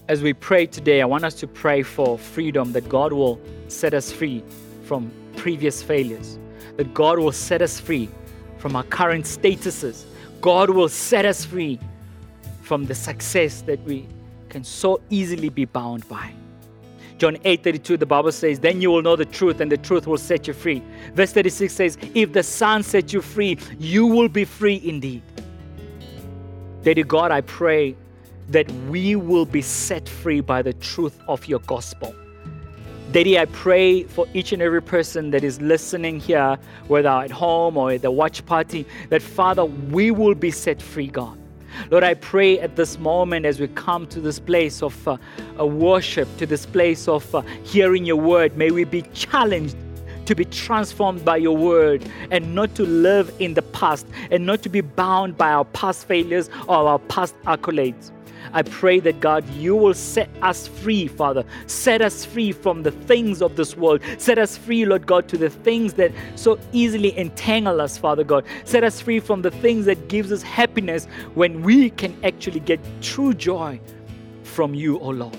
As 0.07 0.21
we 0.21 0.33
pray 0.33 0.65
today, 0.65 1.01
I 1.01 1.05
want 1.05 1.23
us 1.23 1.35
to 1.35 1.47
pray 1.47 1.83
for 1.83 2.17
freedom 2.17 2.73
that 2.73 2.89
God 2.89 3.13
will 3.13 3.39
set 3.67 3.93
us 3.93 4.11
free 4.11 4.43
from 4.83 5.11
previous 5.37 5.81
failures, 5.83 6.39
that 6.77 6.93
God 6.93 7.19
will 7.19 7.31
set 7.31 7.61
us 7.61 7.79
free 7.79 8.09
from 8.57 8.75
our 8.75 8.83
current 8.83 9.25
statuses. 9.25 10.05
God 10.41 10.69
will 10.71 10.89
set 10.89 11.25
us 11.25 11.45
free 11.45 11.79
from 12.61 12.85
the 12.85 12.95
success 12.95 13.61
that 13.61 13.81
we 13.83 14.07
can 14.49 14.63
so 14.63 14.99
easily 15.09 15.49
be 15.49 15.65
bound 15.65 16.07
by. 16.09 16.33
John 17.17 17.37
8 17.45 17.63
32, 17.63 17.97
the 17.97 18.05
Bible 18.05 18.31
says, 18.31 18.59
Then 18.59 18.81
you 18.81 18.89
will 18.89 19.03
know 19.03 19.15
the 19.15 19.25
truth, 19.25 19.61
and 19.61 19.71
the 19.71 19.77
truth 19.77 20.07
will 20.07 20.17
set 20.17 20.47
you 20.47 20.53
free. 20.53 20.81
Verse 21.13 21.31
36 21.31 21.71
says, 21.71 21.97
If 22.15 22.33
the 22.33 22.41
Son 22.41 22.81
sets 22.81 23.13
you 23.13 23.21
free, 23.21 23.59
you 23.77 24.07
will 24.07 24.27
be 24.27 24.45
free 24.45 24.81
indeed. 24.83 25.21
Daddy 26.81 27.03
God, 27.03 27.29
I 27.29 27.41
pray 27.41 27.95
that 28.51 28.71
we 28.89 29.15
will 29.15 29.45
be 29.45 29.61
set 29.61 30.07
free 30.07 30.41
by 30.41 30.61
the 30.61 30.73
truth 30.73 31.19
of 31.27 31.47
your 31.47 31.59
gospel. 31.59 32.13
Daddy, 33.11 33.37
I 33.37 33.43
pray 33.45 34.03
for 34.03 34.25
each 34.33 34.53
and 34.53 34.61
every 34.61 34.81
person 34.81 35.31
that 35.31 35.43
is 35.43 35.59
listening 35.59 36.19
here, 36.19 36.57
whether 36.87 37.09
at 37.09 37.31
home 37.31 37.75
or 37.75 37.91
at 37.91 38.03
the 38.03 38.11
watch 38.11 38.45
party, 38.45 38.85
that 39.09 39.21
Father, 39.21 39.65
we 39.65 40.11
will 40.11 40.35
be 40.35 40.49
set 40.49 40.81
free, 40.81 41.07
God. 41.07 41.37
Lord, 41.89 42.03
I 42.03 42.13
pray 42.13 42.59
at 42.59 42.75
this 42.75 42.97
moment 42.99 43.45
as 43.45 43.59
we 43.59 43.67
come 43.69 44.07
to 44.07 44.21
this 44.21 44.39
place 44.39 44.81
of 44.81 45.07
uh, 45.07 45.17
worship, 45.59 46.27
to 46.37 46.45
this 46.45 46.65
place 46.65 47.07
of 47.07 47.33
uh, 47.35 47.41
hearing 47.63 48.05
your 48.05 48.17
word, 48.17 48.55
may 48.55 48.71
we 48.71 48.83
be 48.83 49.01
challenged 49.13 49.75
to 50.25 50.35
be 50.35 50.45
transformed 50.45 51.25
by 51.25 51.35
your 51.35 51.57
word 51.57 52.09
and 52.29 52.55
not 52.55 52.73
to 52.75 52.83
live 52.83 53.33
in 53.39 53.53
the 53.53 53.61
past 53.61 54.07
and 54.29 54.45
not 54.45 54.61
to 54.63 54.69
be 54.69 54.79
bound 54.79 55.37
by 55.37 55.51
our 55.51 55.65
past 55.65 56.07
failures 56.07 56.49
or 56.67 56.75
our 56.75 56.99
past 56.99 57.35
accolades. 57.43 58.11
I 58.53 58.63
pray 58.63 58.99
that 59.01 59.19
God, 59.19 59.47
you 59.49 59.75
will 59.75 59.93
set 59.93 60.29
us 60.41 60.67
free, 60.67 61.07
Father. 61.07 61.43
Set 61.67 62.01
us 62.01 62.25
free 62.25 62.51
from 62.51 62.83
the 62.83 62.91
things 62.91 63.41
of 63.41 63.55
this 63.55 63.77
world. 63.77 64.01
Set 64.17 64.37
us 64.37 64.57
free, 64.57 64.85
Lord 64.85 65.07
God, 65.07 65.27
to 65.29 65.37
the 65.37 65.49
things 65.49 65.93
that 65.93 66.11
so 66.35 66.59
easily 66.71 67.17
entangle 67.17 67.79
us, 67.81 67.97
Father 67.97 68.23
God. 68.23 68.45
Set 68.65 68.83
us 68.83 68.99
free 68.99 69.19
from 69.19 69.41
the 69.41 69.51
things 69.51 69.85
that 69.85 70.09
gives 70.09 70.31
us 70.31 70.41
happiness 70.41 71.05
when 71.35 71.61
we 71.61 71.89
can 71.89 72.17
actually 72.23 72.59
get 72.59 72.79
true 73.01 73.33
joy 73.33 73.79
from 74.43 74.73
you, 74.73 74.97
O 74.99 75.03
oh 75.03 75.09
Lord. 75.09 75.37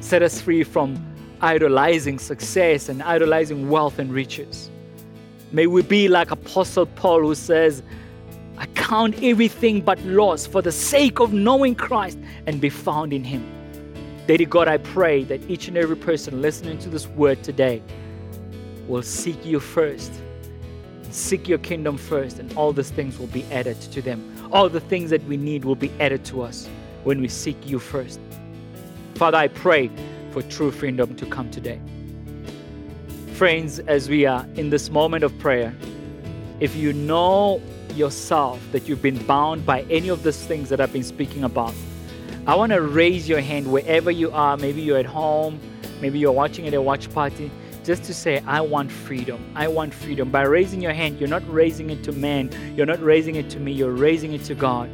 Set 0.00 0.22
us 0.22 0.40
free 0.40 0.62
from 0.64 1.02
idolizing 1.40 2.18
success 2.18 2.88
and 2.88 3.02
idolizing 3.02 3.68
wealth 3.70 3.98
and 3.98 4.12
riches. 4.12 4.70
May 5.50 5.66
we 5.66 5.82
be 5.82 6.08
like 6.08 6.30
Apostle 6.30 6.86
Paul 6.86 7.20
who 7.20 7.34
says, 7.34 7.82
I 8.58 8.66
count 8.74 9.22
everything 9.22 9.80
but 9.80 10.02
loss 10.02 10.44
for 10.44 10.60
the 10.60 10.72
sake 10.72 11.20
of 11.20 11.32
knowing 11.32 11.76
Christ 11.76 12.18
and 12.46 12.60
be 12.60 12.68
found 12.68 13.12
in 13.12 13.22
Him. 13.22 13.46
Daddy 14.26 14.44
God, 14.44 14.66
I 14.66 14.78
pray 14.78 15.22
that 15.24 15.48
each 15.48 15.68
and 15.68 15.76
every 15.76 15.96
person 15.96 16.42
listening 16.42 16.76
to 16.78 16.88
this 16.88 17.06
word 17.06 17.44
today 17.44 17.80
will 18.88 19.02
seek 19.02 19.46
you 19.46 19.60
first. 19.60 20.12
Seek 21.10 21.48
your 21.48 21.58
kingdom 21.58 21.96
first, 21.96 22.40
and 22.40 22.52
all 22.54 22.72
these 22.72 22.90
things 22.90 23.16
will 23.18 23.28
be 23.28 23.44
added 23.44 23.80
to 23.80 24.02
them. 24.02 24.50
All 24.52 24.68
the 24.68 24.80
things 24.80 25.10
that 25.10 25.22
we 25.24 25.36
need 25.36 25.64
will 25.64 25.76
be 25.76 25.92
added 26.00 26.24
to 26.26 26.42
us 26.42 26.68
when 27.04 27.20
we 27.20 27.28
seek 27.28 27.56
you 27.64 27.78
first. 27.78 28.18
Father, 29.14 29.38
I 29.38 29.48
pray 29.48 29.88
for 30.32 30.42
true 30.42 30.72
freedom 30.72 31.14
to 31.14 31.26
come 31.26 31.48
today. 31.50 31.80
Friends, 33.34 33.78
as 33.78 34.08
we 34.08 34.26
are 34.26 34.44
in 34.56 34.70
this 34.70 34.90
moment 34.90 35.22
of 35.22 35.38
prayer, 35.38 35.72
if 36.58 36.74
you 36.74 36.92
know 36.92 37.62
yourself 37.98 38.60
that 38.72 38.88
you've 38.88 39.02
been 39.02 39.22
bound 39.26 39.66
by 39.66 39.82
any 39.90 40.08
of 40.08 40.22
these 40.22 40.42
things 40.46 40.68
that 40.68 40.80
I've 40.80 40.92
been 40.92 41.02
speaking 41.02 41.44
about, 41.44 41.74
I 42.46 42.54
want 42.54 42.72
to 42.72 42.80
raise 42.80 43.28
your 43.28 43.40
hand 43.40 43.70
wherever 43.70 44.10
you 44.10 44.30
are. 44.30 44.56
Maybe 44.56 44.80
you're 44.80 44.98
at 44.98 45.06
home, 45.06 45.60
maybe 46.00 46.18
you're 46.18 46.32
watching 46.32 46.66
at 46.66 46.72
a 46.74 46.80
watch 46.80 47.12
party, 47.12 47.50
just 47.84 48.04
to 48.04 48.14
say, 48.14 48.42
I 48.46 48.60
want 48.60 48.90
freedom. 48.90 49.52
I 49.54 49.68
want 49.68 49.92
freedom. 49.92 50.30
By 50.30 50.42
raising 50.42 50.80
your 50.80 50.94
hand, 50.94 51.18
you're 51.18 51.28
not 51.28 51.42
raising 51.52 51.90
it 51.90 52.02
to 52.04 52.12
man, 52.12 52.50
you're 52.76 52.86
not 52.86 53.02
raising 53.02 53.34
it 53.34 53.50
to 53.50 53.60
me, 53.60 53.72
you're 53.72 53.92
raising 53.92 54.32
it 54.32 54.44
to 54.44 54.54
God. 54.54 54.88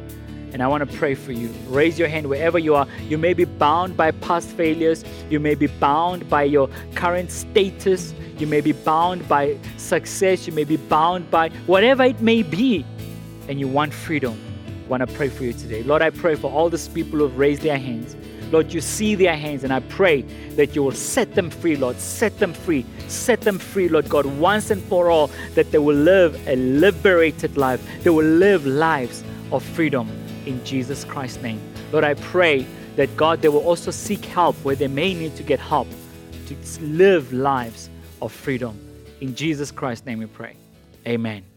And 0.51 0.63
I 0.63 0.67
want 0.67 0.89
to 0.89 0.97
pray 0.97 1.15
for 1.15 1.33
you. 1.33 1.49
Raise 1.67 1.99
your 1.99 2.07
hand 2.07 2.27
wherever 2.27 2.57
you 2.57 2.75
are. 2.75 2.87
You 3.09 3.17
may 3.17 3.33
be 3.33 3.43
bound 3.43 3.97
by 3.97 4.11
past 4.11 4.49
failures. 4.51 5.03
You 5.29 5.41
may 5.41 5.53
be 5.53 5.67
bound 5.67 6.29
by 6.29 6.43
your 6.43 6.69
current 6.93 7.29
status. 7.29 8.13
You 8.37 8.47
may 8.47 8.61
be 8.61 8.71
bound 8.71 9.27
by 9.27 9.57
success. 9.75 10.47
You 10.47 10.53
may 10.53 10.63
be 10.63 10.77
bound 10.77 11.29
by 11.29 11.49
whatever 11.65 12.03
it 12.03 12.21
may 12.21 12.41
be. 12.41 12.85
And 13.47 13.59
you 13.59 13.67
want 13.67 13.93
freedom. 13.93 14.39
I 14.85 14.87
want 14.87 15.07
to 15.07 15.15
pray 15.15 15.29
for 15.29 15.43
you 15.43 15.53
today. 15.53 15.83
Lord, 15.83 16.01
I 16.01 16.09
pray 16.09 16.35
for 16.35 16.51
all 16.51 16.69
these 16.69 16.87
people 16.87 17.19
who 17.19 17.23
have 17.23 17.37
raised 17.37 17.61
their 17.61 17.77
hands. 17.77 18.15
Lord, 18.51 18.71
you 18.71 18.81
see 18.81 19.15
their 19.15 19.35
hands, 19.35 19.63
and 19.63 19.73
I 19.73 19.79
pray 19.79 20.21
that 20.51 20.75
you 20.75 20.83
will 20.83 20.91
set 20.91 21.33
them 21.33 21.49
free, 21.49 21.75
Lord. 21.75 21.97
Set 21.99 22.37
them 22.39 22.53
free. 22.53 22.85
Set 23.07 23.41
them 23.41 23.57
free, 23.57 23.89
Lord 23.89 24.07
God, 24.07 24.25
once 24.25 24.69
and 24.69 24.81
for 24.83 25.09
all, 25.09 25.31
that 25.55 25.71
they 25.71 25.79
will 25.79 25.95
live 25.95 26.47
a 26.47 26.55
liberated 26.55 27.57
life. 27.57 27.85
They 28.03 28.11
will 28.11 28.25
live 28.25 28.65
lives 28.65 29.23
of 29.51 29.63
freedom 29.63 30.09
in 30.45 30.63
Jesus 30.63 31.03
Christ's 31.03 31.41
name. 31.41 31.59
Lord, 31.91 32.03
I 32.03 32.13
pray 32.15 32.65
that 32.95 33.15
God, 33.17 33.41
they 33.41 33.49
will 33.49 33.65
also 33.65 33.91
seek 33.91 34.23
help 34.25 34.55
where 34.57 34.75
they 34.75 34.87
may 34.87 35.13
need 35.13 35.35
to 35.35 35.43
get 35.43 35.59
help 35.59 35.87
to 36.47 36.55
live 36.81 37.33
lives 37.33 37.89
of 38.21 38.31
freedom. 38.31 38.79
In 39.21 39.35
Jesus 39.35 39.71
Christ's 39.71 40.05
name 40.05 40.19
we 40.19 40.27
pray. 40.27 40.55
Amen. 41.07 41.54